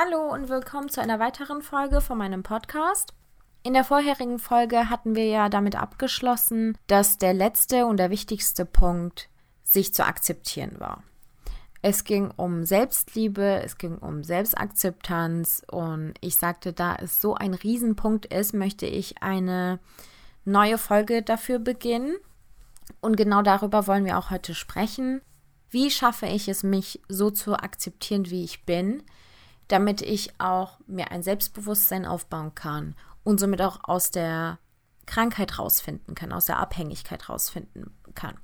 Hallo 0.00 0.32
und 0.32 0.48
willkommen 0.48 0.88
zu 0.88 1.00
einer 1.00 1.18
weiteren 1.18 1.60
Folge 1.60 2.00
von 2.00 2.18
meinem 2.18 2.44
Podcast. 2.44 3.14
In 3.64 3.72
der 3.72 3.82
vorherigen 3.82 4.38
Folge 4.38 4.90
hatten 4.90 5.16
wir 5.16 5.26
ja 5.26 5.48
damit 5.48 5.74
abgeschlossen, 5.74 6.78
dass 6.86 7.18
der 7.18 7.34
letzte 7.34 7.84
und 7.84 7.96
der 7.96 8.08
wichtigste 8.08 8.64
Punkt 8.64 9.28
sich 9.64 9.92
zu 9.92 10.06
akzeptieren 10.06 10.78
war. 10.78 11.02
Es 11.82 12.04
ging 12.04 12.30
um 12.36 12.64
Selbstliebe, 12.64 13.60
es 13.64 13.76
ging 13.76 13.98
um 13.98 14.22
Selbstakzeptanz 14.22 15.64
und 15.68 16.14
ich 16.20 16.36
sagte, 16.36 16.72
da 16.72 16.94
es 16.94 17.20
so 17.20 17.34
ein 17.34 17.54
Riesenpunkt 17.54 18.26
ist, 18.26 18.54
möchte 18.54 18.86
ich 18.86 19.20
eine 19.20 19.80
neue 20.44 20.78
Folge 20.78 21.22
dafür 21.22 21.58
beginnen. 21.58 22.14
Und 23.00 23.16
genau 23.16 23.42
darüber 23.42 23.88
wollen 23.88 24.04
wir 24.04 24.16
auch 24.16 24.30
heute 24.30 24.54
sprechen. 24.54 25.22
Wie 25.70 25.90
schaffe 25.90 26.26
ich 26.26 26.46
es, 26.46 26.62
mich 26.62 27.00
so 27.08 27.32
zu 27.32 27.54
akzeptieren, 27.54 28.30
wie 28.30 28.44
ich 28.44 28.64
bin, 28.64 29.02
damit 29.68 30.02
ich 30.02 30.40
auch 30.40 30.78
mir 30.86 31.10
ein 31.10 31.22
Selbstbewusstsein 31.22 32.06
aufbauen 32.06 32.54
kann 32.54 32.94
und 33.22 33.38
somit 33.38 33.62
auch 33.62 33.80
aus 33.84 34.10
der 34.10 34.58
Krankheit 35.06 35.58
rausfinden 35.58 36.14
kann, 36.14 36.32
aus 36.32 36.46
der 36.46 36.58
Abhängigkeit 36.58 37.28
rausfinden 37.28 37.96
kann. 38.14 38.36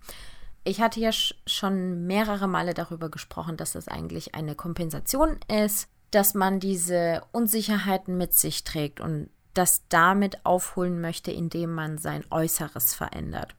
Ich 0.65 0.81
hatte 0.81 1.01
ja 1.01 1.11
schon 1.13 2.07
mehrere 2.07 2.49
Male 2.49 2.73
darüber 2.73 3.11
gesprochen, 3.11 3.57
dass 3.57 3.75
es 3.75 3.87
eigentlich 3.87 4.35
eine 4.35 4.55
Kompensation 4.55 5.39
ist, 5.49 5.89
dass 6.11 6.33
man 6.33 6.61
diese 6.61 7.23
Unsicherheiten 7.33 8.17
mit 8.17 8.33
sich 8.33 8.65
trägt 8.65 9.01
und 9.01 9.29
das 9.53 9.83
damit 9.89 10.45
aufholen 10.47 11.01
möchte, 11.01 11.31
indem 11.31 11.75
man 11.75 11.99
sein 11.99 12.25
Äußeres 12.31 12.95
verändert 12.95 13.55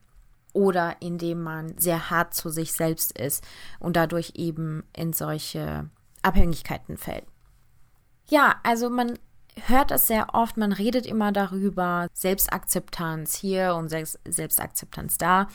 oder 0.52 0.96
indem 1.00 1.42
man 1.42 1.76
sehr 1.78 2.10
hart 2.10 2.34
zu 2.34 2.50
sich 2.50 2.72
selbst 2.72 3.16
ist 3.16 3.44
und 3.78 3.96
dadurch 3.96 4.32
eben 4.34 4.84
in 4.94 5.12
solche 5.12 5.88
Abhängigkeiten 6.22 6.96
fällt. 6.96 7.26
Ja, 8.28 8.56
also 8.62 8.90
man 8.90 9.18
hört 9.66 9.90
es 9.90 10.06
sehr 10.06 10.34
oft, 10.34 10.56
man 10.56 10.72
redet 10.72 11.06
immer 11.06 11.32
darüber, 11.32 12.08
Selbstakzeptanz 12.12 13.36
hier 13.36 13.74
und 13.74 13.88
Selbstakzeptanz 13.88 15.18
da. 15.18 15.48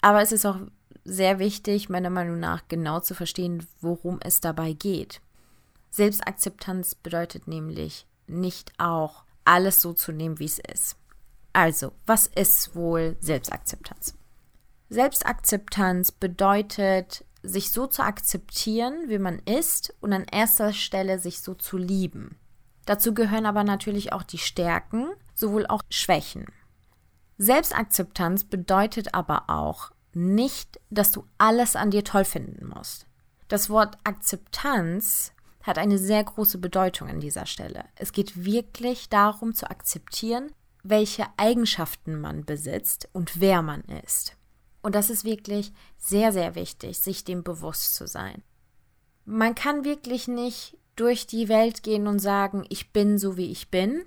Aber 0.00 0.22
es 0.22 0.32
ist 0.32 0.46
auch 0.46 0.58
sehr 1.04 1.38
wichtig, 1.38 1.88
meiner 1.88 2.10
Meinung 2.10 2.38
nach, 2.38 2.62
genau 2.68 3.00
zu 3.00 3.14
verstehen, 3.14 3.66
worum 3.80 4.18
es 4.22 4.40
dabei 4.40 4.72
geht. 4.72 5.20
Selbstakzeptanz 5.90 6.94
bedeutet 6.94 7.48
nämlich 7.48 8.06
nicht 8.26 8.72
auch 8.78 9.24
alles 9.44 9.80
so 9.80 9.92
zu 9.92 10.12
nehmen, 10.12 10.38
wie 10.38 10.44
es 10.44 10.58
ist. 10.58 10.96
Also, 11.52 11.92
was 12.04 12.26
ist 12.26 12.74
wohl 12.74 13.16
Selbstakzeptanz? 13.20 14.14
Selbstakzeptanz 14.90 16.12
bedeutet, 16.12 17.24
sich 17.48 17.72
so 17.72 17.86
zu 17.86 18.02
akzeptieren, 18.02 19.08
wie 19.08 19.18
man 19.18 19.38
ist 19.40 19.94
und 20.00 20.12
an 20.12 20.24
erster 20.30 20.72
Stelle 20.72 21.18
sich 21.18 21.40
so 21.40 21.54
zu 21.54 21.76
lieben. 21.76 22.36
Dazu 22.84 23.14
gehören 23.14 23.46
aber 23.46 23.64
natürlich 23.64 24.12
auch 24.12 24.22
die 24.22 24.38
Stärken, 24.38 25.08
sowohl 25.34 25.66
auch 25.66 25.82
Schwächen. 25.90 26.46
Selbstakzeptanz 27.38 28.44
bedeutet 28.44 29.14
aber 29.14 29.50
auch 29.50 29.90
nicht, 30.14 30.80
dass 30.88 31.12
du 31.12 31.26
alles 31.36 31.76
an 31.76 31.90
dir 31.90 32.04
toll 32.04 32.24
finden 32.24 32.68
musst. 32.68 33.06
Das 33.48 33.68
Wort 33.68 33.98
Akzeptanz 34.04 35.32
hat 35.62 35.78
eine 35.78 35.98
sehr 35.98 36.24
große 36.24 36.58
Bedeutung 36.58 37.08
an 37.08 37.20
dieser 37.20 37.44
Stelle. 37.44 37.84
Es 37.96 38.12
geht 38.12 38.44
wirklich 38.44 39.08
darum 39.08 39.54
zu 39.54 39.68
akzeptieren, 39.68 40.52
welche 40.82 41.26
Eigenschaften 41.36 42.20
man 42.20 42.44
besitzt 42.44 43.08
und 43.12 43.40
wer 43.40 43.62
man 43.62 43.82
ist. 44.04 44.35
Und 44.86 44.94
das 44.94 45.10
ist 45.10 45.24
wirklich 45.24 45.72
sehr, 45.98 46.32
sehr 46.32 46.54
wichtig, 46.54 47.00
sich 47.00 47.24
dem 47.24 47.42
bewusst 47.42 47.96
zu 47.96 48.06
sein. 48.06 48.44
Man 49.24 49.56
kann 49.56 49.84
wirklich 49.84 50.28
nicht 50.28 50.78
durch 50.94 51.26
die 51.26 51.48
Welt 51.48 51.82
gehen 51.82 52.06
und 52.06 52.20
sagen, 52.20 52.64
ich 52.68 52.92
bin 52.92 53.18
so, 53.18 53.36
wie 53.36 53.50
ich 53.50 53.68
bin. 53.68 54.04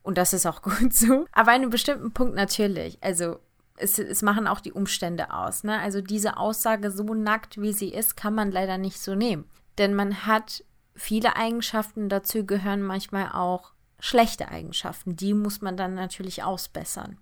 Und 0.00 0.18
das 0.18 0.32
ist 0.32 0.46
auch 0.46 0.62
gut 0.62 0.94
so. 0.94 1.26
Aber 1.32 1.50
an 1.50 1.62
einem 1.62 1.70
bestimmten 1.70 2.12
Punkt 2.12 2.36
natürlich. 2.36 3.02
Also 3.02 3.40
es, 3.74 3.98
es 3.98 4.22
machen 4.22 4.46
auch 4.46 4.60
die 4.60 4.70
Umstände 4.70 5.34
aus. 5.34 5.64
Ne? 5.64 5.80
Also 5.80 6.00
diese 6.00 6.36
Aussage, 6.36 6.92
so 6.92 7.02
nackt 7.14 7.60
wie 7.60 7.72
sie 7.72 7.88
ist, 7.88 8.16
kann 8.16 8.36
man 8.36 8.52
leider 8.52 8.78
nicht 8.78 9.00
so 9.00 9.16
nehmen. 9.16 9.50
Denn 9.76 9.92
man 9.92 10.24
hat 10.24 10.62
viele 10.94 11.34
Eigenschaften, 11.34 12.08
dazu 12.08 12.46
gehören 12.46 12.82
manchmal 12.82 13.32
auch 13.32 13.72
schlechte 13.98 14.50
Eigenschaften. 14.50 15.16
Die 15.16 15.34
muss 15.34 15.62
man 15.62 15.76
dann 15.76 15.96
natürlich 15.96 16.44
ausbessern. 16.44 17.18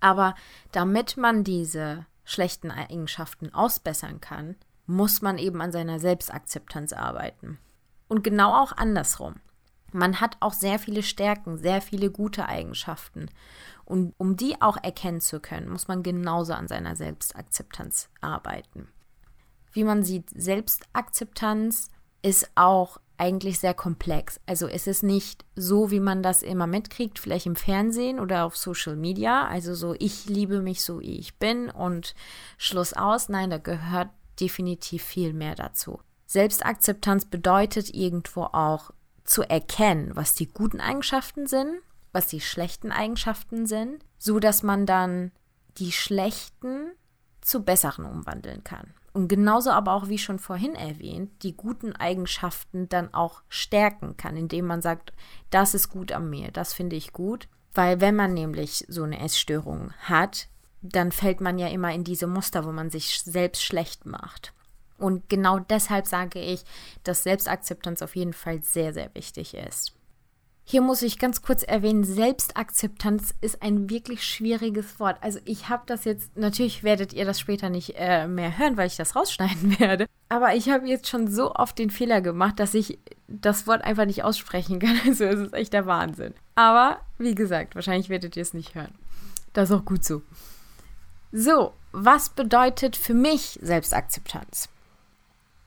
Aber 0.00 0.34
damit 0.72 1.18
man 1.18 1.44
diese 1.44 2.06
schlechten 2.30 2.70
Eigenschaften 2.70 3.52
ausbessern 3.52 4.20
kann, 4.20 4.56
muss 4.86 5.22
man 5.22 5.38
eben 5.38 5.60
an 5.60 5.72
seiner 5.72 5.98
Selbstakzeptanz 5.98 6.92
arbeiten. 6.92 7.58
Und 8.08 8.22
genau 8.22 8.54
auch 8.54 8.72
andersrum. 8.72 9.36
Man 9.92 10.20
hat 10.20 10.36
auch 10.40 10.52
sehr 10.52 10.78
viele 10.78 11.02
Stärken, 11.02 11.58
sehr 11.58 11.82
viele 11.82 12.10
gute 12.10 12.46
Eigenschaften. 12.46 13.28
Und 13.84 14.14
um 14.18 14.36
die 14.36 14.60
auch 14.62 14.76
erkennen 14.80 15.20
zu 15.20 15.40
können, 15.40 15.68
muss 15.68 15.88
man 15.88 16.02
genauso 16.02 16.52
an 16.52 16.68
seiner 16.68 16.94
Selbstakzeptanz 16.94 18.08
arbeiten. 18.20 18.88
Wie 19.72 19.84
man 19.84 20.04
sieht, 20.04 20.30
Selbstakzeptanz 20.30 21.90
ist 22.22 22.50
auch 22.54 22.98
eigentlich 23.20 23.58
sehr 23.58 23.74
komplex. 23.74 24.40
Also 24.46 24.66
es 24.66 24.86
ist 24.86 25.02
nicht 25.02 25.44
so, 25.54 25.90
wie 25.90 26.00
man 26.00 26.22
das 26.22 26.42
immer 26.42 26.66
mitkriegt, 26.66 27.18
vielleicht 27.18 27.46
im 27.46 27.54
Fernsehen 27.54 28.18
oder 28.18 28.44
auf 28.44 28.56
Social 28.56 28.96
Media. 28.96 29.46
Also 29.46 29.74
so, 29.74 29.94
ich 29.98 30.26
liebe 30.26 30.62
mich 30.62 30.82
so, 30.82 31.00
wie 31.00 31.18
ich 31.18 31.38
bin 31.38 31.68
und 31.70 32.14
Schluss 32.56 32.94
aus. 32.94 33.28
Nein, 33.28 33.50
da 33.50 33.58
gehört 33.58 34.08
definitiv 34.40 35.04
viel 35.04 35.34
mehr 35.34 35.54
dazu. 35.54 36.00
Selbstakzeptanz 36.26 37.26
bedeutet 37.26 37.94
irgendwo 37.94 38.44
auch 38.44 38.90
zu 39.24 39.42
erkennen, 39.42 40.12
was 40.14 40.34
die 40.34 40.48
guten 40.48 40.80
Eigenschaften 40.80 41.46
sind, 41.46 41.74
was 42.12 42.26
die 42.26 42.40
schlechten 42.40 42.90
Eigenschaften 42.90 43.66
sind, 43.66 44.02
so 44.18 44.40
dass 44.40 44.62
man 44.62 44.86
dann 44.86 45.30
die 45.76 45.92
schlechten 45.92 46.92
zu 47.42 47.62
besseren 47.62 48.06
umwandeln 48.06 48.64
kann 48.64 48.94
und 49.12 49.28
genauso 49.28 49.70
aber 49.70 49.94
auch, 49.94 50.08
wie 50.08 50.18
schon 50.18 50.38
vorhin 50.38 50.74
erwähnt, 50.74 51.42
die 51.42 51.56
guten 51.56 51.94
Eigenschaften 51.96 52.88
dann 52.88 53.12
auch 53.12 53.42
stärken 53.48 54.16
kann, 54.16 54.36
indem 54.36 54.66
man 54.66 54.82
sagt, 54.82 55.12
das 55.50 55.74
ist 55.74 55.88
gut 55.88 56.12
an 56.12 56.30
mir, 56.30 56.50
das 56.52 56.72
finde 56.72 56.96
ich 56.96 57.12
gut. 57.12 57.48
Weil 57.74 58.00
wenn 58.00 58.16
man 58.16 58.34
nämlich 58.34 58.84
so 58.88 59.02
eine 59.02 59.20
Essstörung 59.20 59.92
hat, 60.00 60.48
dann 60.82 61.12
fällt 61.12 61.40
man 61.40 61.58
ja 61.58 61.68
immer 61.68 61.92
in 61.92 62.04
diese 62.04 62.26
Muster, 62.26 62.64
wo 62.64 62.72
man 62.72 62.90
sich 62.90 63.20
selbst 63.22 63.62
schlecht 63.62 64.06
macht. 64.06 64.52
Und 64.96 65.28
genau 65.28 65.58
deshalb 65.58 66.06
sage 66.06 66.40
ich, 66.40 66.64
dass 67.04 67.22
Selbstakzeptanz 67.22 68.02
auf 68.02 68.16
jeden 68.16 68.32
Fall 68.32 68.62
sehr, 68.62 68.92
sehr 68.92 69.14
wichtig 69.14 69.54
ist. 69.54 69.92
Hier 70.70 70.82
muss 70.82 71.02
ich 71.02 71.18
ganz 71.18 71.42
kurz 71.42 71.64
erwähnen, 71.64 72.04
Selbstakzeptanz 72.04 73.34
ist 73.40 73.60
ein 73.60 73.90
wirklich 73.90 74.22
schwieriges 74.22 75.00
Wort. 75.00 75.16
Also 75.20 75.40
ich 75.44 75.68
habe 75.68 75.82
das 75.86 76.04
jetzt, 76.04 76.36
natürlich 76.36 76.84
werdet 76.84 77.12
ihr 77.12 77.24
das 77.24 77.40
später 77.40 77.70
nicht 77.70 77.94
äh, 77.96 78.28
mehr 78.28 78.56
hören, 78.56 78.76
weil 78.76 78.86
ich 78.86 78.94
das 78.94 79.16
rausschneiden 79.16 79.80
werde. 79.80 80.06
Aber 80.28 80.54
ich 80.54 80.70
habe 80.70 80.86
jetzt 80.86 81.08
schon 81.08 81.26
so 81.26 81.56
oft 81.56 81.76
den 81.76 81.90
Fehler 81.90 82.20
gemacht, 82.20 82.60
dass 82.60 82.74
ich 82.74 83.00
das 83.26 83.66
Wort 83.66 83.82
einfach 83.82 84.04
nicht 84.04 84.22
aussprechen 84.22 84.78
kann. 84.78 84.96
Also 85.04 85.24
es 85.24 85.40
ist 85.40 85.54
echt 85.54 85.72
der 85.72 85.86
Wahnsinn. 85.86 86.34
Aber 86.54 87.00
wie 87.18 87.34
gesagt, 87.34 87.74
wahrscheinlich 87.74 88.08
werdet 88.08 88.36
ihr 88.36 88.42
es 88.42 88.54
nicht 88.54 88.76
hören. 88.76 88.94
Das 89.52 89.70
ist 89.70 89.76
auch 89.76 89.84
gut 89.84 90.04
so. 90.04 90.22
So, 91.32 91.72
was 91.90 92.28
bedeutet 92.28 92.94
für 92.94 93.14
mich 93.14 93.58
Selbstakzeptanz? 93.60 94.68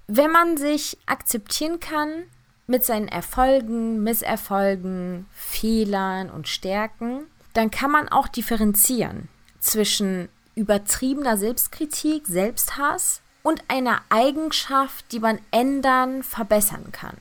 Wenn 0.08 0.32
man 0.32 0.56
sich 0.56 0.98
akzeptieren 1.08 1.82
kann, 1.82 2.24
mit 2.74 2.84
seinen 2.84 3.08
Erfolgen, 3.08 4.02
Misserfolgen, 4.02 5.28
Fehlern 5.32 6.32
und 6.32 6.48
Stärken, 6.48 7.28
dann 7.54 7.70
kann 7.70 7.92
man 7.92 8.10
auch 8.10 8.28
differenzieren 8.28 9.30
zwischen 9.60 10.28
übertriebener 10.56 11.38
Selbstkritik, 11.38 12.26
Selbsthass 12.26 13.22
und 13.44 13.64
einer 13.68 14.02
Eigenschaft, 14.10 15.12
die 15.12 15.20
man 15.20 15.38
ändern, 15.52 16.24
verbessern 16.24 16.92
kann. 16.92 17.16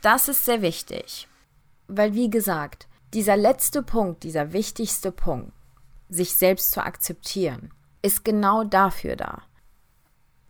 Das 0.00 0.28
ist 0.28 0.46
sehr 0.46 0.62
wichtig, 0.62 1.28
weil 1.86 2.14
wie 2.14 2.30
gesagt, 2.30 2.88
dieser 3.12 3.36
letzte 3.36 3.82
Punkt, 3.82 4.22
dieser 4.22 4.54
wichtigste 4.54 5.12
Punkt, 5.12 5.52
sich 6.08 6.34
selbst 6.34 6.72
zu 6.72 6.82
akzeptieren, 6.82 7.74
ist 8.00 8.24
genau 8.24 8.64
dafür 8.64 9.16
da. 9.16 9.42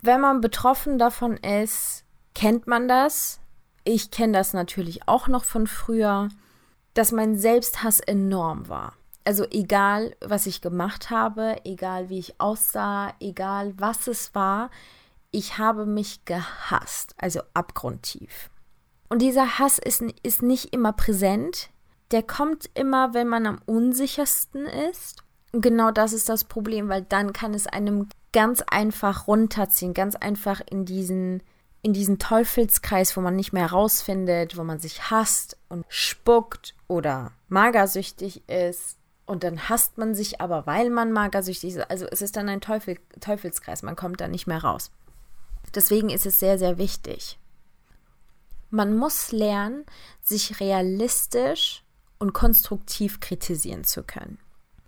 Wenn 0.01 0.21
man 0.21 0.41
betroffen 0.41 0.97
davon 0.97 1.39
ist, 1.39 2.05
kennt 2.37 2.69
man 2.69 2.87
das, 2.87 3.41
ich 3.85 4.11
kenne 4.11 4.33
das 4.33 4.53
natürlich 4.53 5.07
auch 5.09 5.29
noch 5.29 5.45
von 5.45 5.67
früher, 5.67 6.29
dass 6.95 7.13
mein 7.13 7.37
Selbsthass 7.37 8.01
enorm 8.01 8.69
war. 8.69 8.95
Also 9.25 9.45
egal, 9.51 10.17
was 10.21 10.47
ich 10.47 10.61
gemacht 10.61 11.11
habe, 11.11 11.57
egal 11.65 12.09
wie 12.09 12.19
ich 12.19 12.41
aussah, 12.41 13.15
egal 13.21 13.75
was 13.77 14.07
es 14.07 14.35
war, 14.35 14.71
ich 15.31 15.59
habe 15.59 15.87
mich 15.87 16.25
gehasst, 16.25 17.15
also 17.19 17.41
abgrundtief. 17.55 18.51
Und 19.09 19.21
dieser 19.21 19.59
Hass 19.59 19.79
ist, 19.79 20.03
ist 20.23 20.43
nicht 20.43 20.73
immer 20.73 20.93
präsent, 20.93 21.71
der 22.11 22.23
kommt 22.23 22.71
immer, 22.75 23.15
wenn 23.15 23.29
man 23.29 23.47
am 23.47 23.59
unsichersten 23.67 24.67
ist. 24.67 25.23
Und 25.53 25.63
genau 25.63 25.91
das 25.91 26.13
ist 26.13 26.29
das 26.29 26.45
Problem, 26.45 26.89
weil 26.89 27.03
dann 27.03 27.33
kann 27.33 27.55
es 27.55 27.67
einem 27.67 28.09
ganz 28.33 28.63
einfach 28.63 29.27
runterziehen, 29.27 29.95
ganz 29.95 30.15
einfach 30.17 30.61
in 30.71 30.85
diesen 30.85 31.43
in 31.85 31.93
diesen 31.93 32.19
Teufelskreis, 32.19 33.15
wo 33.15 33.21
man 33.21 33.37
nicht 33.37 33.53
mehr 33.53 33.67
rausfindet, 33.67 34.57
wo 34.57 34.65
man 34.65 34.79
sich 34.79 35.11
hasst 35.11 35.59
und 35.69 35.85
spuckt 35.89 36.75
oder 36.89 37.33
magersüchtig 37.49 38.49
ist. 38.49 38.97
Und 39.27 39.45
dann 39.45 39.69
hasst 39.69 39.99
man 39.99 40.15
sich 40.15 40.41
aber, 40.41 40.67
weil 40.67 40.89
man 40.89 41.13
magersüchtig 41.13 41.75
ist. 41.75 41.91
Also 41.91 42.07
es 42.11 42.23
ist 42.23 42.37
dann 42.37 42.49
ein 42.49 42.63
Teufel, 42.63 42.99
Teufelskreis, 43.21 43.83
man 43.83 43.97
kommt 43.97 44.23
da 44.23 44.29
nicht 44.29 44.47
mehr 44.47 44.65
raus. 44.65 44.91
Deswegen 45.75 46.09
ist 46.09 46.25
es 46.25 46.39
sehr, 46.39 46.59
sehr 46.59 46.79
wichtig. 46.79 47.39
Man 48.71 48.97
muss 48.97 49.31
lernen, 49.31 49.85
sich 50.23 50.61
realistisch 50.61 51.85
und 52.19 52.33
konstruktiv 52.33 53.21
kritisieren 53.21 53.85
zu 53.85 54.05
können. 54.05 54.39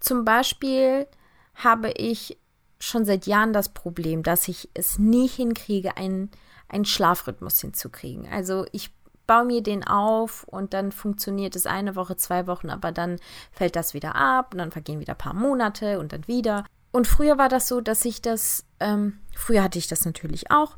Zum 0.01 0.25
Beispiel 0.25 1.07
habe 1.55 1.91
ich 1.91 2.39
schon 2.79 3.05
seit 3.05 3.27
Jahren 3.27 3.53
das 3.53 3.69
Problem, 3.69 4.23
dass 4.23 4.49
ich 4.49 4.71
es 4.73 4.99
nie 4.99 5.29
hinkriege, 5.29 5.99
einen, 5.99 6.31
einen 6.69 6.85
Schlafrhythmus 6.85 7.61
hinzukriegen. 7.61 8.27
Also 8.31 8.67
ich 8.73 8.91
baue 9.27 9.45
mir 9.45 9.63
den 9.63 9.85
auf 9.85 10.45
und 10.45 10.73
dann 10.73 10.93
funktioniert 10.93 11.57
es 11.57 11.67
eine 11.67 11.97
Woche, 11.97 12.17
zwei 12.17 12.47
Wochen, 12.47 12.71
aber 12.71 12.93
dann 12.93 13.19
fällt 13.51 13.77
das 13.77 13.95
wieder 13.95 14.15
ab 14.15 14.53
und 14.53 14.59
dann 14.59 14.71
vergehen 14.71 15.01
wieder 15.01 15.15
ein 15.15 15.19
paar 15.19 15.35
Monate 15.35 15.99
und 15.99 16.13
dann 16.13 16.27
wieder. 16.29 16.65
Und 16.93 17.07
früher 17.07 17.37
war 17.37 17.49
das 17.49 17.69
so, 17.69 17.81
dass 17.81 18.05
ich 18.05 18.23
das, 18.23 18.65
ähm, 18.81 19.19
früher 19.35 19.63
hatte 19.63 19.79
ich 19.79 19.89
das 19.89 20.05
natürlich 20.05 20.51
auch, 20.51 20.77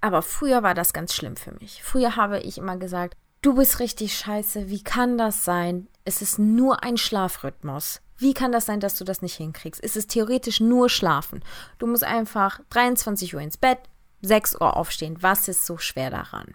aber 0.00 0.22
früher 0.22 0.62
war 0.62 0.74
das 0.74 0.92
ganz 0.92 1.14
schlimm 1.14 1.36
für 1.36 1.52
mich. 1.52 1.82
Früher 1.82 2.16
habe 2.16 2.40
ich 2.40 2.58
immer 2.58 2.76
gesagt, 2.76 3.16
du 3.42 3.54
bist 3.54 3.80
richtig 3.80 4.16
scheiße, 4.16 4.68
wie 4.68 4.82
kann 4.82 5.18
das 5.18 5.44
sein? 5.44 5.88
Es 6.04 6.22
ist 6.22 6.38
nur 6.38 6.82
ein 6.82 6.96
Schlafrhythmus. 6.96 8.00
Wie 8.16 8.34
kann 8.34 8.52
das 8.52 8.66
sein, 8.66 8.78
dass 8.80 8.96
du 8.96 9.04
das 9.04 9.20
nicht 9.20 9.34
hinkriegst? 9.34 9.82
Es 9.82 9.96
ist 9.96 10.10
theoretisch 10.10 10.60
nur 10.60 10.88
Schlafen. 10.88 11.44
Du 11.78 11.86
musst 11.86 12.04
einfach 12.04 12.60
23 12.70 13.34
Uhr 13.34 13.40
ins 13.40 13.56
Bett, 13.56 13.80
6 14.22 14.60
Uhr 14.60 14.76
aufstehen. 14.76 15.18
Was 15.20 15.48
ist 15.48 15.66
so 15.66 15.78
schwer 15.78 16.10
daran? 16.10 16.54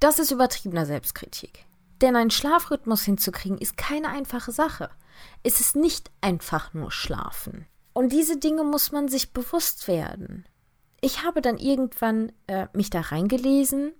Das 0.00 0.18
ist 0.18 0.30
übertriebener 0.30 0.86
Selbstkritik. 0.86 1.66
Denn 2.00 2.16
einen 2.16 2.30
Schlafrhythmus 2.30 3.02
hinzukriegen 3.02 3.58
ist 3.58 3.76
keine 3.76 4.08
einfache 4.08 4.50
Sache. 4.50 4.90
Es 5.42 5.60
ist 5.60 5.76
nicht 5.76 6.10
einfach 6.20 6.74
nur 6.74 6.90
Schlafen. 6.90 7.66
Und 7.92 8.10
diese 8.12 8.38
Dinge 8.38 8.64
muss 8.64 8.90
man 8.90 9.08
sich 9.08 9.32
bewusst 9.32 9.86
werden. 9.86 10.46
Ich 11.00 11.24
habe 11.24 11.42
dann 11.42 11.58
irgendwann 11.58 12.32
äh, 12.46 12.66
mich 12.72 12.90
da 12.90 13.00
reingelesen 13.00 13.92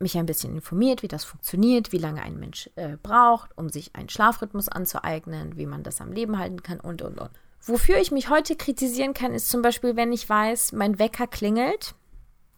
mich 0.00 0.16
ein 0.16 0.26
bisschen 0.26 0.54
informiert, 0.54 1.02
wie 1.02 1.08
das 1.08 1.24
funktioniert, 1.24 1.92
wie 1.92 1.98
lange 1.98 2.22
ein 2.22 2.38
Mensch 2.38 2.70
äh, 2.76 2.96
braucht, 3.02 3.56
um 3.56 3.68
sich 3.68 3.94
einen 3.96 4.08
Schlafrhythmus 4.08 4.68
anzueignen, 4.68 5.56
wie 5.56 5.66
man 5.66 5.82
das 5.82 6.00
am 6.00 6.12
Leben 6.12 6.38
halten 6.38 6.62
kann 6.62 6.80
und, 6.80 7.02
und, 7.02 7.20
und. 7.20 7.30
Wofür 7.62 7.98
ich 7.98 8.12
mich 8.12 8.30
heute 8.30 8.56
kritisieren 8.56 9.14
kann, 9.14 9.34
ist 9.34 9.50
zum 9.50 9.62
Beispiel, 9.62 9.96
wenn 9.96 10.12
ich 10.12 10.28
weiß, 10.28 10.72
mein 10.72 10.98
Wecker 10.98 11.26
klingelt 11.26 11.94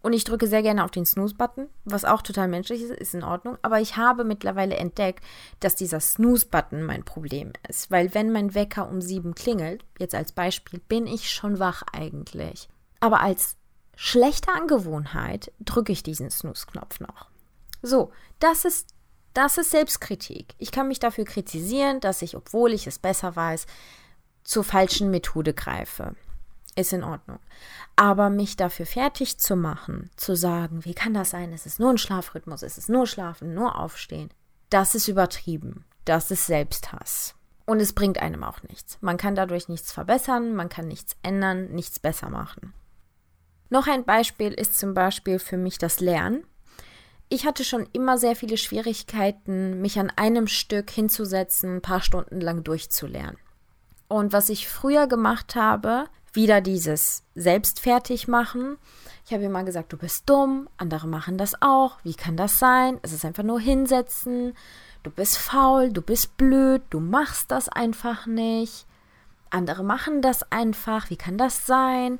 und 0.02 0.14
ich 0.14 0.24
drücke 0.24 0.46
sehr 0.46 0.62
gerne 0.62 0.84
auf 0.84 0.90
den 0.90 1.04
Snooze-Button, 1.04 1.68
was 1.84 2.06
auch 2.06 2.22
total 2.22 2.48
menschlich 2.48 2.82
ist, 2.82 2.90
ist 2.90 3.14
in 3.14 3.22
Ordnung. 3.22 3.58
Aber 3.60 3.80
ich 3.80 3.96
habe 3.96 4.24
mittlerweile 4.24 4.76
entdeckt, 4.76 5.22
dass 5.60 5.76
dieser 5.76 6.00
Snooze-Button 6.00 6.82
mein 6.82 7.04
Problem 7.04 7.52
ist. 7.68 7.90
Weil 7.90 8.14
wenn 8.14 8.32
mein 8.32 8.54
Wecker 8.54 8.88
um 8.88 9.02
sieben 9.02 9.34
klingelt, 9.34 9.84
jetzt 9.98 10.14
als 10.14 10.32
Beispiel, 10.32 10.80
bin 10.80 11.06
ich 11.06 11.30
schon 11.30 11.58
wach 11.58 11.82
eigentlich. 11.92 12.68
Aber 13.00 13.20
als 13.20 13.56
schlechte 13.94 14.52
Angewohnheit 14.52 15.52
drücke 15.60 15.92
ich 15.92 16.02
diesen 16.02 16.30
Snooze-Knopf 16.30 17.00
noch. 17.00 17.28
So, 17.82 18.10
das 18.38 18.64
ist, 18.64 18.88
das 19.34 19.58
ist 19.58 19.70
Selbstkritik. 19.70 20.54
Ich 20.56 20.72
kann 20.72 20.88
mich 20.88 20.98
dafür 20.98 21.24
kritisieren, 21.24 22.00
dass 22.00 22.22
ich, 22.22 22.36
obwohl 22.36 22.72
ich 22.72 22.86
es 22.86 22.98
besser 22.98 23.36
weiß, 23.36 23.66
zur 24.44 24.64
falschen 24.64 25.10
Methode 25.10 25.52
greife. 25.52 26.14
Ist 26.76 26.92
in 26.92 27.02
Ordnung. 27.02 27.38
Aber 27.96 28.30
mich 28.30 28.56
dafür 28.56 28.86
fertig 28.86 29.38
zu 29.38 29.56
machen, 29.56 30.10
zu 30.16 30.36
sagen, 30.36 30.84
wie 30.84 30.94
kann 30.94 31.14
das 31.14 31.30
sein, 31.30 31.52
es 31.52 31.66
ist 31.66 31.80
nur 31.80 31.90
ein 31.90 31.98
Schlafrhythmus, 31.98 32.62
es 32.62 32.78
ist 32.78 32.88
nur 32.88 33.06
Schlafen, 33.06 33.54
nur 33.54 33.78
Aufstehen, 33.78 34.30
das 34.70 34.94
ist 34.94 35.08
übertrieben. 35.08 35.84
Das 36.04 36.30
ist 36.30 36.46
Selbsthass. 36.46 37.34
Und 37.66 37.80
es 37.80 37.92
bringt 37.92 38.18
einem 38.20 38.42
auch 38.42 38.62
nichts. 38.62 38.98
Man 39.00 39.16
kann 39.16 39.34
dadurch 39.34 39.68
nichts 39.68 39.92
verbessern, 39.92 40.54
man 40.54 40.68
kann 40.68 40.88
nichts 40.88 41.16
ändern, 41.22 41.70
nichts 41.72 41.98
besser 41.98 42.30
machen. 42.30 42.72
Noch 43.68 43.86
ein 43.86 44.04
Beispiel 44.04 44.52
ist 44.52 44.78
zum 44.78 44.94
Beispiel 44.94 45.38
für 45.38 45.56
mich 45.56 45.78
das 45.78 46.00
Lernen 46.00 46.44
ich 47.32 47.46
hatte 47.46 47.64
schon 47.64 47.88
immer 47.92 48.18
sehr 48.18 48.34
viele 48.34 48.56
Schwierigkeiten, 48.56 49.80
mich 49.80 50.00
an 50.00 50.12
einem 50.16 50.48
Stück 50.48 50.90
hinzusetzen, 50.90 51.76
ein 51.76 51.80
paar 51.80 52.02
Stunden 52.02 52.40
lang 52.40 52.64
durchzulernen. 52.64 53.38
Und 54.08 54.32
was 54.32 54.48
ich 54.48 54.68
früher 54.68 55.06
gemacht 55.06 55.54
habe, 55.54 56.06
wieder 56.32 56.60
dieses 56.60 57.24
selbstfertig 57.34 58.28
machen. 58.28 58.78
Ich 59.26 59.32
habe 59.32 59.44
immer 59.44 59.64
gesagt, 59.64 59.92
du 59.92 59.96
bist 59.96 60.28
dumm, 60.28 60.68
andere 60.76 61.06
machen 61.06 61.38
das 61.38 61.60
auch. 61.60 61.98
Wie 62.02 62.14
kann 62.14 62.36
das 62.36 62.58
sein? 62.58 62.98
Es 63.02 63.12
ist 63.12 63.24
einfach 63.24 63.42
nur 63.42 63.60
hinsetzen. 63.60 64.54
Du 65.02 65.10
bist 65.10 65.38
faul, 65.38 65.92
du 65.92 66.02
bist 66.02 66.36
blöd, 66.36 66.82
du 66.90 67.00
machst 67.00 67.50
das 67.50 67.68
einfach 67.68 68.26
nicht. 68.26 68.86
Andere 69.50 69.82
machen 69.82 70.22
das 70.22 70.50
einfach. 70.52 71.10
Wie 71.10 71.16
kann 71.16 71.38
das 71.38 71.66
sein? 71.66 72.18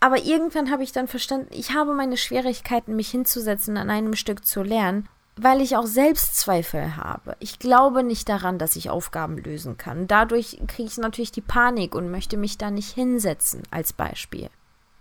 Aber 0.00 0.18
irgendwann 0.18 0.70
habe 0.70 0.82
ich 0.82 0.92
dann 0.92 1.06
verstanden, 1.06 1.48
ich 1.50 1.74
habe 1.74 1.94
meine 1.94 2.16
Schwierigkeiten, 2.16 2.96
mich 2.96 3.10
hinzusetzen, 3.10 3.76
an 3.76 3.88
einem 3.88 4.14
Stück 4.14 4.44
zu 4.44 4.62
lernen, 4.62 5.08
weil 5.36 5.60
ich 5.60 5.76
auch 5.76 5.86
Selbstzweifel 5.86 6.96
habe. 6.96 7.36
Ich 7.38 7.58
glaube 7.58 8.02
nicht 8.02 8.28
daran, 8.28 8.58
dass 8.58 8.76
ich 8.76 8.90
Aufgaben 8.90 9.38
lösen 9.38 9.76
kann. 9.78 10.06
Dadurch 10.06 10.60
kriege 10.66 10.88
ich 10.88 10.98
natürlich 10.98 11.32
die 11.32 11.40
Panik 11.40 11.94
und 11.94 12.10
möchte 12.10 12.36
mich 12.36 12.58
da 12.58 12.70
nicht 12.70 12.92
hinsetzen, 12.92 13.62
als 13.70 13.92
Beispiel. 13.92 14.50